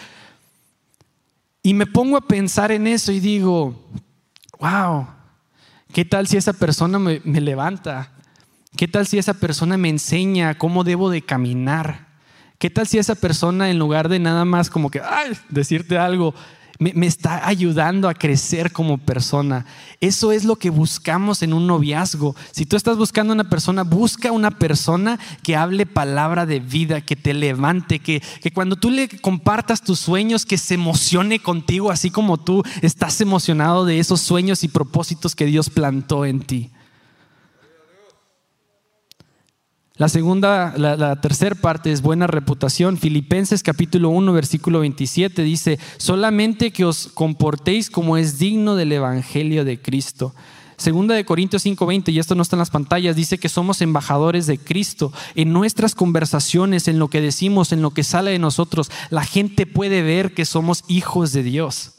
Y 1.62 1.74
me 1.74 1.84
pongo 1.84 2.16
a 2.16 2.26
pensar 2.26 2.72
en 2.72 2.86
eso 2.86 3.12
y 3.12 3.20
digo, 3.20 3.78
wow, 4.58 5.06
¿qué 5.92 6.06
tal 6.06 6.26
si 6.26 6.38
esa 6.38 6.54
persona 6.54 6.98
me, 6.98 7.20
levanta? 7.22 8.10
¿Qué 8.74 8.88
tal 8.88 9.06
si 9.06 9.18
esa 9.18 9.34
persona 9.34 9.76
me 9.76 9.90
enseña 9.90 10.56
cómo 10.56 10.82
debo 10.82 11.10
de 11.10 11.20
caminar? 11.20 12.06
¿Qué 12.58 12.70
tal 12.70 12.86
si 12.86 12.96
esa 12.96 13.16
persona 13.16 13.68
en 13.68 13.78
lugar 13.78 14.08
de 14.08 14.18
nada 14.18 14.46
más 14.46 14.70
como 14.70 14.90
que, 14.90 15.02
ay, 15.02 15.36
decirte 15.50 15.98
algo, 15.98 16.34
me, 16.78 17.06
está 17.06 17.46
ayudando 17.46 18.08
a 18.08 18.14
crecer 18.14 18.72
como 18.72 18.98
persona. 18.98 19.66
Eso 20.00 20.32
es 20.32 20.44
lo 20.44 20.56
que 20.56 20.70
buscamos 20.70 21.42
en 21.42 21.52
un 21.52 21.66
noviazgo. 21.66 22.34
Si 22.52 22.66
tú 22.66 22.76
estás 22.76 22.96
buscando 22.96 23.32
una 23.32 23.48
persona, 23.48 23.82
busca 23.82 24.32
una 24.32 24.50
persona 24.50 25.18
que 25.42 25.56
hable 25.56 25.86
palabra 25.86 26.46
de 26.46 26.60
vida, 26.60 27.00
que 27.00 27.16
te 27.16 27.34
levante, 27.34 27.98
que, 27.98 28.22
que 28.42 28.50
cuando 28.50 28.76
tú 28.76 28.90
le 28.90 29.08
compartas 29.08 29.82
tus 29.82 29.98
sueños, 29.98 30.44
que 30.44 30.58
se 30.58 30.74
emocione 30.74 31.38
contigo, 31.38 31.90
así 31.90 32.10
como 32.10 32.38
tú 32.38 32.62
estás 32.82 33.20
emocionado 33.20 33.84
de 33.84 33.98
esos 33.98 34.20
sueños 34.20 34.64
y 34.64 34.68
propósitos 34.68 35.34
que 35.34 35.46
Dios 35.46 35.70
plantó 35.70 36.24
en 36.24 36.40
ti. 36.40 36.70
La 39.98 40.10
segunda, 40.10 40.74
la, 40.76 41.16
tercera 41.22 41.54
parte 41.54 41.90
es 41.90 42.02
buena 42.02 42.26
reputación. 42.26 42.98
Filipenses 42.98 43.62
capítulo 43.62 44.10
1, 44.10 44.30
versículo 44.34 44.80
27 44.80 45.42
dice, 45.42 45.78
solamente 45.96 46.70
que 46.70 46.84
os 46.84 47.06
comportéis 47.06 47.88
como 47.88 48.18
es 48.18 48.38
digno 48.38 48.76
del 48.76 48.92
Evangelio 48.92 49.64
de 49.64 49.80
Cristo. 49.80 50.34
Segunda 50.76 51.14
de 51.14 51.24
Corintios 51.24 51.64
5:20, 51.64 52.12
y 52.12 52.18
esto 52.18 52.34
no 52.34 52.42
está 52.42 52.56
en 52.56 52.58
las 52.58 52.68
pantallas, 52.68 53.16
dice 53.16 53.38
que 53.38 53.48
somos 53.48 53.80
embajadores 53.80 54.46
de 54.46 54.58
Cristo. 54.58 55.14
En 55.34 55.54
nuestras 55.54 55.94
conversaciones, 55.94 56.88
en 56.88 56.98
lo 56.98 57.08
que 57.08 57.22
decimos, 57.22 57.72
en 57.72 57.80
lo 57.80 57.92
que 57.92 58.04
sale 58.04 58.32
de 58.32 58.38
nosotros, 58.38 58.90
la 59.08 59.24
gente 59.24 59.64
puede 59.64 60.02
ver 60.02 60.34
que 60.34 60.44
somos 60.44 60.84
hijos 60.88 61.32
de 61.32 61.42
Dios. 61.42 61.94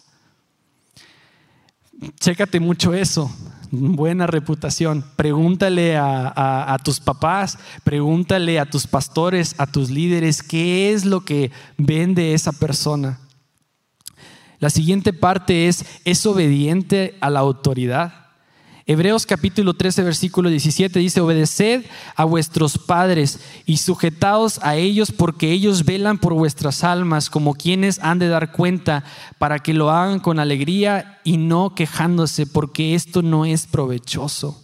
Chécate 2.20 2.60
mucho 2.60 2.94
eso 2.94 3.32
buena 3.72 4.28
reputación. 4.28 5.04
Pregúntale 5.16 5.98
a, 5.98 6.78
tus 6.84 7.00
papás, 7.00 7.58
pregúntale 7.84 8.60
a 8.60 8.70
tus 8.70 8.88
pastores, 8.88 9.56
a 9.58 9.68
tus 9.68 9.90
líderes, 9.90 10.44
qué 10.44 10.94
es 10.94 11.06
lo 11.06 11.22
que 11.22 11.52
ven 11.78 12.16
de 12.16 12.34
esa 12.34 12.52
persona. 12.52 13.20
La 14.60 14.70
siguiente 14.70 15.14
parte 15.14 15.68
es, 15.68 15.86
¿es 16.06 16.26
obediente 16.26 17.18
a 17.22 17.30
la 17.30 17.40
autoridad? 17.40 18.27
Hebreos 18.90 19.26
capítulo 19.26 19.74
13, 19.74 20.02
versículo 20.02 20.50
17 20.50 20.98
dice, 21.00 21.20
obedeced 21.20 21.84
a 22.16 22.24
vuestros 22.24 22.78
padres 22.78 23.42
y 23.66 23.78
sujetaos 23.78 24.62
a 24.64 24.78
ellos 24.78 25.12
porque 25.12 25.52
ellos 25.52 25.84
velan 25.84 26.18
por 26.18 26.34
vuestras 26.34 26.86
almas 26.86 27.30
como 27.30 27.54
quienes 27.54 28.00
han 28.00 28.18
de 28.18 28.30
dar 28.30 28.54
cuenta 28.54 29.04
para 29.40 29.60
que 29.60 29.74
lo 29.74 29.92
hagan 29.92 30.22
con 30.22 30.40
alegría 30.40 31.20
y 31.26 31.36
no 31.36 31.76
quejándose 31.76 32.48
porque 32.48 32.96
esto 32.96 33.22
no 33.22 33.44
es 33.44 33.68
provechoso. 33.68 34.64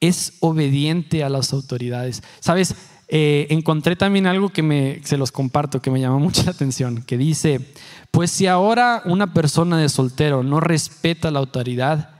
Es 0.00 0.32
obediente 0.40 1.22
a 1.22 1.28
las 1.28 1.52
autoridades. 1.52 2.24
Sabes, 2.40 2.74
eh, 3.06 3.46
encontré 3.50 3.94
también 3.94 4.26
algo 4.26 4.48
que 4.48 4.64
me, 4.64 5.00
se 5.04 5.16
los 5.16 5.30
comparto, 5.30 5.80
que 5.80 5.92
me 5.92 6.00
llama 6.00 6.18
mucho 6.18 6.42
la 6.42 6.50
atención, 6.50 7.04
que 7.04 7.16
dice, 7.16 7.60
pues 8.10 8.32
si 8.32 8.48
ahora 8.48 9.02
una 9.04 9.32
persona 9.32 9.78
de 9.78 9.88
soltero 9.88 10.42
no 10.42 10.58
respeta 10.58 11.30
la 11.30 11.38
autoridad, 11.38 12.15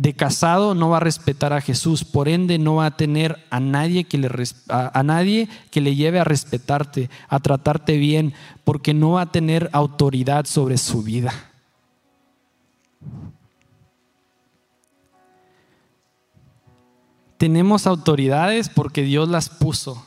de 0.00 0.14
casado 0.14 0.74
no 0.74 0.88
va 0.88 0.96
a 0.96 1.00
respetar 1.00 1.52
a 1.52 1.60
Jesús, 1.60 2.04
por 2.04 2.26
ende 2.26 2.58
no 2.58 2.76
va 2.76 2.86
a 2.86 2.96
tener 2.96 3.44
a 3.50 3.60
nadie 3.60 4.04
que 4.04 4.16
le, 4.16 4.30
a, 4.70 5.02
nadie 5.02 5.46
que 5.70 5.82
le 5.82 5.94
lleve 5.94 6.18
a 6.18 6.24
respetarte, 6.24 7.10
a 7.28 7.38
tratarte 7.38 7.98
bien, 7.98 8.32
porque 8.64 8.94
no 8.94 9.10
va 9.10 9.20
a 9.20 9.30
tener 9.30 9.68
autoridad 9.74 10.46
sobre 10.46 10.78
su 10.78 11.02
vida. 11.02 11.34
tenemos 17.36 17.86
autoridades 17.86 18.68
porque 18.68 19.02
Dios 19.02 19.26
las 19.30 19.48
puso. 19.48 20.06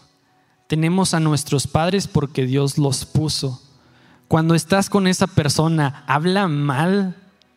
Tenemos 0.68 1.16
a 1.16 1.20
nuestros 1.20 1.66
padres 1.66 2.08
porque 2.08 2.46
Dios 2.46 2.78
los 2.78 3.06
puso. 3.06 3.60
Cuando 4.28 4.54
estás 4.54 4.88
con 4.88 5.08
esa 5.08 5.26
persona, 5.26 6.04
habla 6.06 6.48
mal 6.48 7.16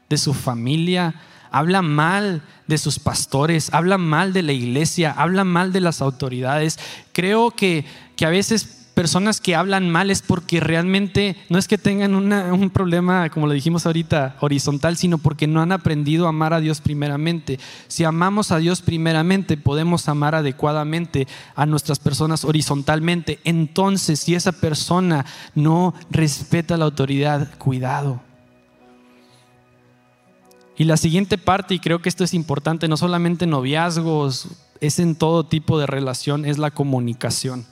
de 0.08 0.16
su 0.16 0.32
familia, 0.32 1.14
habla 1.50 1.82
mal 1.82 2.42
de 2.66 2.78
sus 2.78 2.98
pastores, 2.98 3.72
habla 3.72 3.98
mal 3.98 4.32
de 4.32 4.42
la 4.42 4.52
iglesia, 4.52 5.14
habla 5.16 5.44
mal 5.44 5.72
de 5.72 5.80
las 5.80 6.00
autoridades. 6.00 6.78
Creo 7.12 7.50
que, 7.50 7.84
que 8.16 8.26
a 8.26 8.30
veces 8.30 8.76
personas 8.96 9.42
que 9.42 9.54
hablan 9.54 9.90
mal 9.90 10.10
es 10.10 10.22
porque 10.22 10.58
realmente 10.58 11.36
no 11.50 11.58
es 11.58 11.68
que 11.68 11.76
tengan 11.76 12.14
un 12.14 12.70
problema, 12.70 13.28
como 13.28 13.46
lo 13.46 13.52
dijimos 13.52 13.84
ahorita, 13.84 14.36
horizontal, 14.40 14.96
sino 14.96 15.18
porque 15.18 15.46
no 15.46 15.60
han 15.60 15.70
aprendido 15.70 16.24
a 16.24 16.30
amar 16.30 16.54
a 16.54 16.60
Dios 16.60 16.80
primeramente. 16.80 17.60
Si 17.88 18.04
amamos 18.04 18.52
a 18.52 18.56
Dios 18.56 18.80
primeramente, 18.80 19.58
podemos 19.58 20.08
amar 20.08 20.34
adecuadamente 20.34 21.28
a 21.54 21.66
nuestras 21.66 21.98
personas 21.98 22.46
horizontalmente. 22.46 23.38
Entonces, 23.44 24.20
si 24.20 24.34
esa 24.34 24.52
persona 24.52 25.26
no 25.54 25.92
respeta 26.10 26.78
la 26.78 26.86
autoridad, 26.86 27.50
cuidado. 27.58 28.22
Y 30.78 30.84
la 30.84 30.96
siguiente 30.96 31.38
parte, 31.38 31.74
y 31.74 31.78
creo 31.78 32.02
que 32.02 32.08
esto 32.08 32.24
es 32.24 32.34
importante, 32.34 32.88
no 32.88 32.96
solamente 32.96 33.44
en 33.44 33.50
noviazgos, 33.50 34.48
es 34.80 34.98
en 34.98 35.14
todo 35.14 35.44
tipo 35.44 35.78
de 35.78 35.86
relación, 35.86 36.44
es 36.44 36.58
la 36.58 36.70
comunicación 36.70 37.66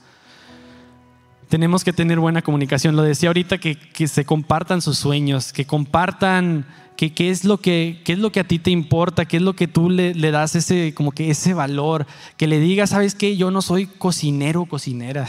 tenemos 1.55 1.84
que 1.84 1.92
tener 1.92 2.18
buena 2.18 2.42
comunicación. 2.42 2.96
Lo 2.96 3.02
decía 3.02 3.28
ahorita 3.28 3.59
que, 3.59 3.78
se 4.09 4.24
compartan 4.24 4.82
sus 4.82 4.98
sueños, 4.98 5.52
que 5.52 5.64
compartan 5.64 6.66
qué 6.96 7.12
es, 7.30 7.44
lo 7.44 7.59
que, 7.59 8.02
es 8.05 8.18
lo 8.18 8.32
que 8.32 8.40
a 8.40 8.44
ti 8.44 8.59
te 8.59 8.72
importa, 8.72 9.24
qué 9.24 9.36
es 9.36 9.42
lo 9.44 9.55
que 9.55 9.68
tú 9.68 9.88
le, 9.88 10.14
das 10.32 10.57
ese, 10.57 10.94
como 10.94 11.12
que 11.12 11.30
ese 11.30 11.55
valor, 11.55 12.07
que 12.36 12.48
le 12.48 12.59
digas, 12.59 12.90
sabes 12.90 13.14
qué, 13.14 13.36
yo 13.36 13.52
no 13.52 13.62
soy 13.62 13.86
cocinero 13.86 14.64
cocinera. 14.66 15.28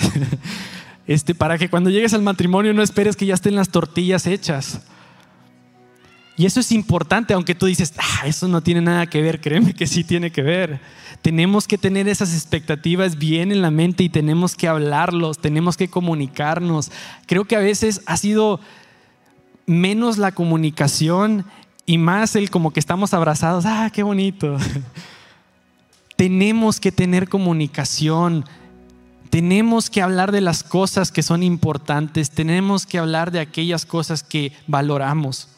este, 1.07 1.36
para 1.36 1.59
que 1.59 1.69
cuando 1.69 1.91
llegues 1.91 2.15
al 2.15 2.23
matrimonio 2.23 2.73
no 2.73 2.82
esperes 2.82 3.15
que 3.15 3.28
ya 3.28 3.36
estén 3.36 3.55
las 3.55 3.69
tortillas 3.69 4.26
hechas. 4.26 4.82
Y 6.38 6.45
eso 6.45 6.59
es 6.59 6.71
importante, 6.71 7.33
aunque 7.33 7.55
tú 7.55 7.65
dices, 7.65 7.93
ah, 7.97 8.27
eso 8.27 8.47
no 8.47 8.61
tiene 8.61 8.81
nada 8.81 9.07
que 9.07 9.21
ver, 9.21 9.39
créeme 9.39 9.73
que 9.73 9.88
sí 9.88 10.03
tiene 10.03 10.31
que 10.31 10.41
ver. 10.41 10.81
Tenemos 11.21 11.65
que 11.65 11.77
tener 11.77 12.09
esas 12.09 12.33
expectativas 12.33 13.17
bien 13.17 13.51
en 13.51 13.61
la 13.61 13.71
mente 13.71 14.03
y 14.03 14.09
tenemos 14.09 14.55
que 14.55 14.67
hablarlos, 14.67 15.39
tenemos 15.39 15.77
que 15.77 15.88
comunicarnos. 15.88 16.91
Creo 17.25 17.45
que 17.45 17.55
a 17.55 17.59
veces 17.59 18.01
ha 18.05 18.17
sido 18.17 18.59
menos 19.65 20.17
la 20.17 20.33
comunicación 20.33 21.45
y 21.86 21.97
más 21.97 22.36
el 22.36 22.49
como 22.49 22.71
que 22.71 22.81
estamos 22.81 23.13
abrazados, 23.13 23.65
ah, 23.65 23.89
qué 23.93 24.03
bonito. 24.03 24.57
tenemos 26.17 26.81
que 26.81 26.91
tener 26.91 27.29
comunicación. 27.29 28.45
Tenemos 29.29 29.89
que 29.89 30.01
hablar 30.01 30.31
de 30.31 30.41
las 30.41 30.63
cosas 30.63 31.11
que 31.11 31.23
son 31.23 31.43
importantes, 31.43 32.29
tenemos 32.29 32.86
que 32.86 32.99
hablar 32.99 33.31
de 33.31 33.39
aquellas 33.39 33.86
cosas 33.86 34.23
que 34.23 34.53
valoramos. 34.67 35.55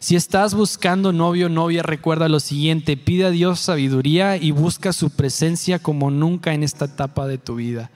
Si 0.00 0.14
estás 0.14 0.54
buscando 0.54 1.12
novio 1.12 1.46
o 1.46 1.48
novia, 1.48 1.82
recuerda 1.82 2.28
lo 2.28 2.38
siguiente, 2.38 2.96
pide 2.96 3.24
a 3.24 3.30
Dios 3.30 3.58
sabiduría 3.58 4.36
y 4.36 4.52
busca 4.52 4.92
su 4.92 5.10
presencia 5.10 5.80
como 5.80 6.10
nunca 6.10 6.54
en 6.54 6.62
esta 6.62 6.84
etapa 6.84 7.26
de 7.26 7.38
tu 7.38 7.56
vida. 7.56 7.90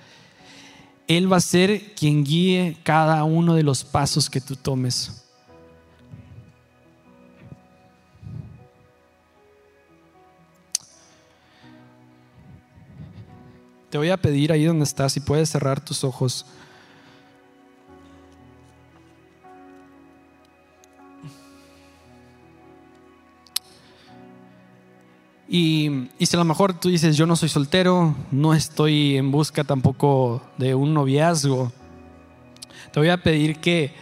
Él 1.07 1.33
va 1.33 1.37
a 1.37 1.41
ser 1.41 1.95
quien 1.95 2.25
guíe 2.25 2.77
cada 2.83 3.23
uno 3.23 3.55
de 3.55 3.63
los 3.63 3.85
pasos 3.85 4.29
que 4.29 4.41
tú 4.41 4.57
tomes. 4.57 5.23
Te 13.91 13.99
voy 13.99 14.09
a 14.09 14.17
pedir 14.17 14.53
ahí 14.53 14.65
donde 14.65 14.85
estás, 14.85 15.13
si 15.13 15.21
puedes 15.21 15.51
cerrar 15.51 15.85
tus 15.85 16.03
ojos. 16.03 16.47
Y, 25.55 26.09
si 26.19 26.35
a 26.35 26.39
lo 26.39 26.47
mejor 26.47 26.73
tú 26.73 26.89
dices, 26.89 27.15
yo 27.15 27.27
no 27.27 27.37
soy 27.37 27.51
soltero, 27.51 28.17
no 28.31 28.55
estoy 28.55 29.19
en 29.19 29.31
busca 29.31 29.65
tampoco 29.65 30.43
de 30.57 30.75
un 30.75 30.95
noviazgo, 30.95 31.71
te 32.91 32.99
voy 32.99 33.11
a 33.11 33.23
pedir 33.23 33.57
que, 33.57 33.93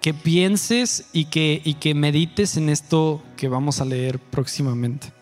que 0.00 0.12
pienses 0.12 1.08
y 1.12 1.26
que, 1.26 1.62
y 1.64 1.74
que 1.74 1.94
medites 1.94 2.56
en 2.56 2.68
esto 2.68 3.22
que 3.36 3.46
vamos 3.46 3.80
a 3.80 3.84
leer 3.84 4.18
próximamente. 4.18 5.12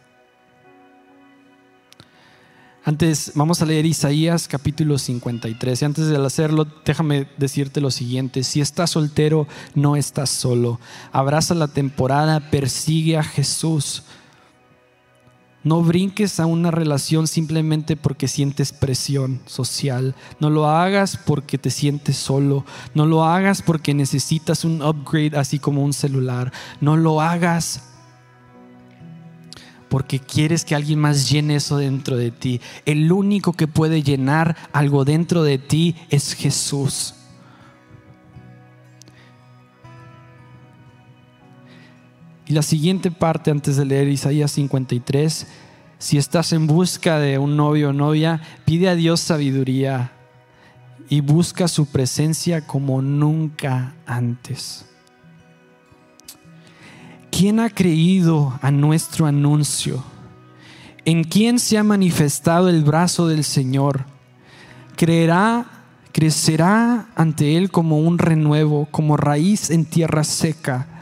Antes 2.82 3.32
vamos 3.34 3.61
a 3.61 3.66
leer 3.66 3.84
Isaías 3.84 4.49
capítulo 4.49 4.97
53 4.97 5.82
y 5.82 5.84
antes 5.84 6.07
de 6.07 6.16
hacerlo 6.16 6.66
déjame 6.86 7.28
decirte 7.36 7.82
lo 7.82 7.90
siguiente, 7.90 8.45
si 8.45 8.62
estás 8.62 8.92
soltero 8.92 9.47
no 9.74 9.97
estás 9.97 10.30
solo, 10.30 10.80
abraza 11.12 11.53
la 11.53 11.68
temporada, 11.68 12.49
persigue 12.51 13.18
a 13.18 13.22
Jesús 13.22 14.05
no 15.65 15.83
brinques 15.83 16.39
a 16.41 16.47
una 16.47 16.71
relación 16.71 17.27
simplemente 17.27 17.97
porque 17.97 18.29
sientes 18.29 18.73
presión 18.73 19.41
social. 19.47 20.15
No 20.39 20.51
lo 20.51 20.69
hagas 20.69 21.17
porque 21.17 21.57
te 21.59 21.71
sientes 21.71 22.17
solo. 22.17 22.65
No 22.95 23.07
lo 23.07 23.25
hagas 23.25 23.62
porque 23.62 23.95
necesitas 23.95 24.65
un 24.65 24.83
upgrade 24.83 25.37
así 25.37 25.59
como 25.59 25.83
un 25.83 25.95
celular. 25.95 26.53
No 26.81 26.99
lo 26.99 27.21
hagas 27.23 27.83
porque 29.89 30.19
quieres 30.19 30.65
que 30.65 30.75
alguien 30.75 30.99
más 30.99 31.31
llene 31.31 31.57
eso 31.57 31.79
dentro 31.79 32.17
de 32.17 32.31
ti. 32.31 32.61
El 32.85 33.11
único 33.11 33.53
que 33.53 33.69
puede 33.69 34.03
llenar 34.03 34.57
algo 34.73 35.05
dentro 35.05 35.45
de 35.45 35.59
ti 35.59 35.95
es 36.11 36.35
Jesús. 36.35 37.15
La 42.55 42.62
siguiente 42.62 43.11
parte 43.11 43.50
antes 43.50 43.76
de 43.76 43.84
leer 43.84 44.07
Isaías 44.07 44.52
53, 44.52 45.48
si 45.98 46.18
estás 46.18 46.52
en 46.52 46.68
busca 46.68 47.18
de 47.18 47.36
un 47.36 47.57
novio 47.57 47.88
o 47.88 47.92
novia, 47.92 48.40
pide 48.64 48.88
a 48.88 48.94
Dios 48.94 49.18
sabiduría 49.18 50.12
y 51.09 51.20
busca 51.20 51.66
su 51.66 51.86
presencia 51.86 52.64
como 52.64 53.02
nunca 53.02 53.96
antes. 54.07 54.86
¿Quién 57.32 57.59
ha 57.59 57.70
creído 57.70 58.57
a 58.62 58.70
nuestro 58.70 59.26
anuncio? 59.26 60.05
¿En 61.05 61.24
quién 61.24 61.59
se 61.59 61.76
ha 61.76 61.82
manifestado 61.82 62.68
el 62.68 62.84
brazo 62.84 63.26
del 63.26 63.42
Señor? 63.42 64.05
Creerá, 64.94 65.66
crecerá 66.12 67.09
ante 67.16 67.57
Él 67.57 67.72
como 67.72 67.98
un 67.98 68.16
renuevo, 68.16 68.86
como 68.92 69.16
raíz 69.16 69.70
en 69.70 69.84
tierra 69.86 70.22
seca 70.22 70.93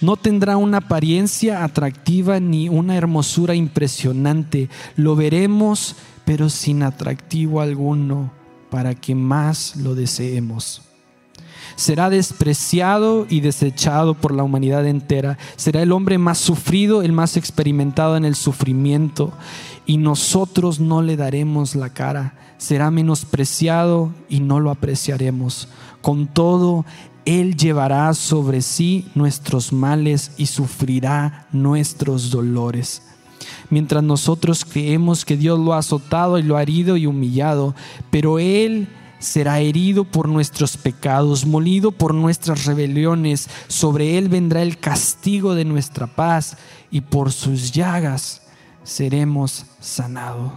no 0.00 0.16
tendrá 0.16 0.56
una 0.56 0.78
apariencia 0.78 1.64
atractiva 1.64 2.38
ni 2.38 2.68
una 2.68 2.96
hermosura 2.96 3.54
impresionante. 3.54 4.68
Lo 4.96 5.16
veremos, 5.16 5.96
pero 6.24 6.50
sin 6.50 6.82
atractivo 6.82 7.60
alguno, 7.60 8.30
para 8.70 8.94
que 8.94 9.14
más 9.14 9.76
lo 9.76 9.94
deseemos. 9.94 10.82
Será 11.76 12.08
despreciado 12.10 13.26
y 13.28 13.40
desechado 13.40 14.14
por 14.14 14.32
la 14.32 14.42
humanidad 14.42 14.86
entera. 14.86 15.38
Será 15.56 15.82
el 15.82 15.92
hombre 15.92 16.18
más 16.18 16.38
sufrido, 16.38 17.02
el 17.02 17.12
más 17.12 17.36
experimentado 17.36 18.16
en 18.16 18.24
el 18.24 18.34
sufrimiento. 18.34 19.32
Y 19.84 19.98
nosotros 19.98 20.80
no 20.80 21.02
le 21.02 21.16
daremos 21.16 21.74
la 21.74 21.90
cara. 21.90 22.34
Será 22.58 22.90
menospreciado 22.90 24.12
y 24.28 24.40
no 24.40 24.60
lo 24.60 24.70
apreciaremos. 24.70 25.68
Con 26.00 26.26
todo, 26.26 26.86
él 27.26 27.56
llevará 27.56 28.14
sobre 28.14 28.62
sí 28.62 29.08
nuestros 29.16 29.72
males 29.72 30.30
y 30.38 30.46
sufrirá 30.46 31.48
nuestros 31.50 32.30
dolores. 32.30 33.02
Mientras 33.68 34.02
nosotros 34.04 34.64
creemos 34.64 35.24
que 35.24 35.36
Dios 35.36 35.58
lo 35.58 35.74
ha 35.74 35.78
azotado 35.78 36.38
y 36.38 36.44
lo 36.44 36.56
ha 36.56 36.62
herido 36.62 36.96
y 36.96 37.06
humillado, 37.06 37.74
pero 38.12 38.38
Él 38.38 38.88
será 39.18 39.58
herido 39.58 40.04
por 40.04 40.28
nuestros 40.28 40.76
pecados, 40.76 41.44
molido 41.44 41.90
por 41.90 42.14
nuestras 42.14 42.64
rebeliones, 42.64 43.48
sobre 43.66 44.18
Él 44.18 44.28
vendrá 44.28 44.62
el 44.62 44.78
castigo 44.78 45.56
de 45.56 45.64
nuestra 45.64 46.06
paz 46.06 46.56
y 46.92 47.00
por 47.00 47.32
sus 47.32 47.72
llagas 47.72 48.42
seremos 48.84 49.66
sanados. 49.80 50.52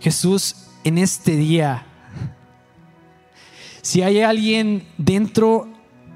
Jesús 0.00 0.56
en 0.84 0.98
este 0.98 1.36
día 1.36 1.86
si 3.82 4.02
hay 4.02 4.20
alguien 4.20 4.84
dentro 4.96 5.68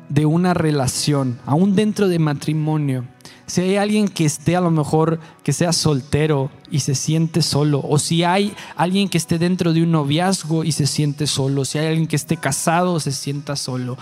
de 0.09 0.25
una 0.25 0.55
relación, 0.55 1.39
aún 1.45 1.75
dentro 1.75 2.09
de 2.09 2.19
matrimonio, 2.19 3.05
si 3.47 3.61
hay 3.61 3.77
alguien 3.77 4.09
que 4.09 4.25
esté 4.25 4.57
a 4.57 4.61
lo 4.61 4.71
mejor 4.71 5.21
que 5.45 5.53
sea 5.53 5.73
soltero 5.73 6.51
y 6.71 6.81
se 6.81 6.95
siente 6.95 7.43
solo, 7.43 7.81
o 7.87 7.99
si 7.99 8.25
hay 8.25 8.55
alguien 8.77 9.09
que 9.09 9.19
esté 9.19 9.39
dentro 9.39 9.73
de 9.73 9.83
un 9.83 9.93
noviazgo 9.93 10.65
y 10.65 10.73
se 10.73 10.87
siente 10.87 11.27
solo, 11.27 11.65
si 11.65 11.79
hay 11.79 11.87
alguien 11.87 12.07
que 12.07 12.17
esté 12.17 12.37
casado 12.37 12.99
se 12.99 13.13
sienta 13.13 13.57
solo, 13.57 13.99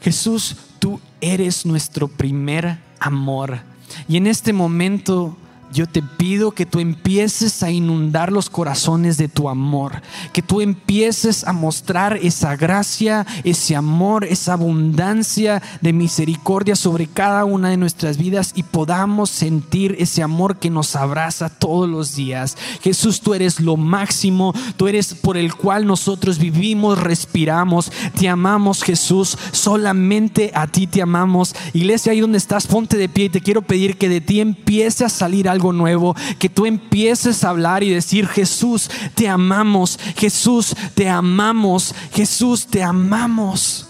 Jesús, 0.00 0.56
tú 0.78 1.00
eres 1.20 1.66
nuestro 1.66 2.08
primer 2.08 2.78
amor. 2.98 3.60
Y 4.08 4.16
en 4.16 4.26
este 4.26 4.52
momento 4.52 5.36
yo 5.72 5.86
te 5.86 6.02
pido 6.02 6.52
que 6.52 6.66
tú 6.66 6.80
empieces 6.80 7.62
a 7.62 7.70
inundar 7.70 8.32
los 8.32 8.50
corazones 8.50 9.16
de 9.16 9.28
tu 9.28 9.48
amor, 9.48 10.02
que 10.32 10.42
tú 10.42 10.60
empieces 10.60 11.44
a 11.46 11.52
mostrar 11.52 12.18
esa 12.22 12.56
gracia, 12.56 13.26
ese 13.44 13.76
amor, 13.76 14.24
esa 14.24 14.54
abundancia 14.54 15.62
de 15.80 15.92
misericordia 15.92 16.76
sobre 16.76 17.06
cada 17.06 17.44
una 17.44 17.70
de 17.70 17.76
nuestras 17.76 18.16
vidas 18.16 18.52
y 18.54 18.62
podamos 18.62 19.30
sentir 19.30 19.96
ese 19.98 20.22
amor 20.22 20.58
que 20.58 20.70
nos 20.70 20.96
abraza 20.96 21.48
todos 21.48 21.88
los 21.88 22.14
días. 22.14 22.56
Jesús, 22.82 23.20
tú 23.20 23.34
eres 23.34 23.60
lo 23.60 23.76
máximo, 23.76 24.54
tú 24.76 24.88
eres 24.88 25.14
por 25.14 25.36
el 25.36 25.54
cual 25.54 25.86
nosotros 25.86 26.38
vivimos, 26.38 26.98
respiramos, 26.98 27.92
te 28.18 28.28
amamos 28.28 28.82
Jesús, 28.82 29.36
solamente 29.52 30.50
a 30.54 30.66
ti 30.66 30.86
te 30.86 31.02
amamos. 31.02 31.54
Iglesia, 31.72 32.12
ahí 32.12 32.20
donde 32.20 32.38
estás, 32.38 32.66
ponte 32.66 32.96
de 32.96 33.08
pie 33.08 33.26
y 33.26 33.28
te 33.30 33.40
quiero 33.40 33.62
pedir 33.62 33.96
que 33.96 34.08
de 34.08 34.20
ti 34.20 34.40
empiece 34.40 35.04
a 35.04 35.08
salir 35.08 35.48
algo 35.60 35.72
nuevo, 35.74 36.16
que 36.38 36.48
tú 36.48 36.64
empieces 36.64 37.44
a 37.44 37.50
hablar 37.50 37.82
y 37.82 37.90
decir, 37.90 38.26
Jesús, 38.26 38.90
te 39.14 39.28
amamos, 39.28 39.98
Jesús, 40.16 40.74
te 40.94 41.06
amamos, 41.06 41.94
Jesús, 42.12 42.66
te 42.66 42.82
amamos. 42.82 43.89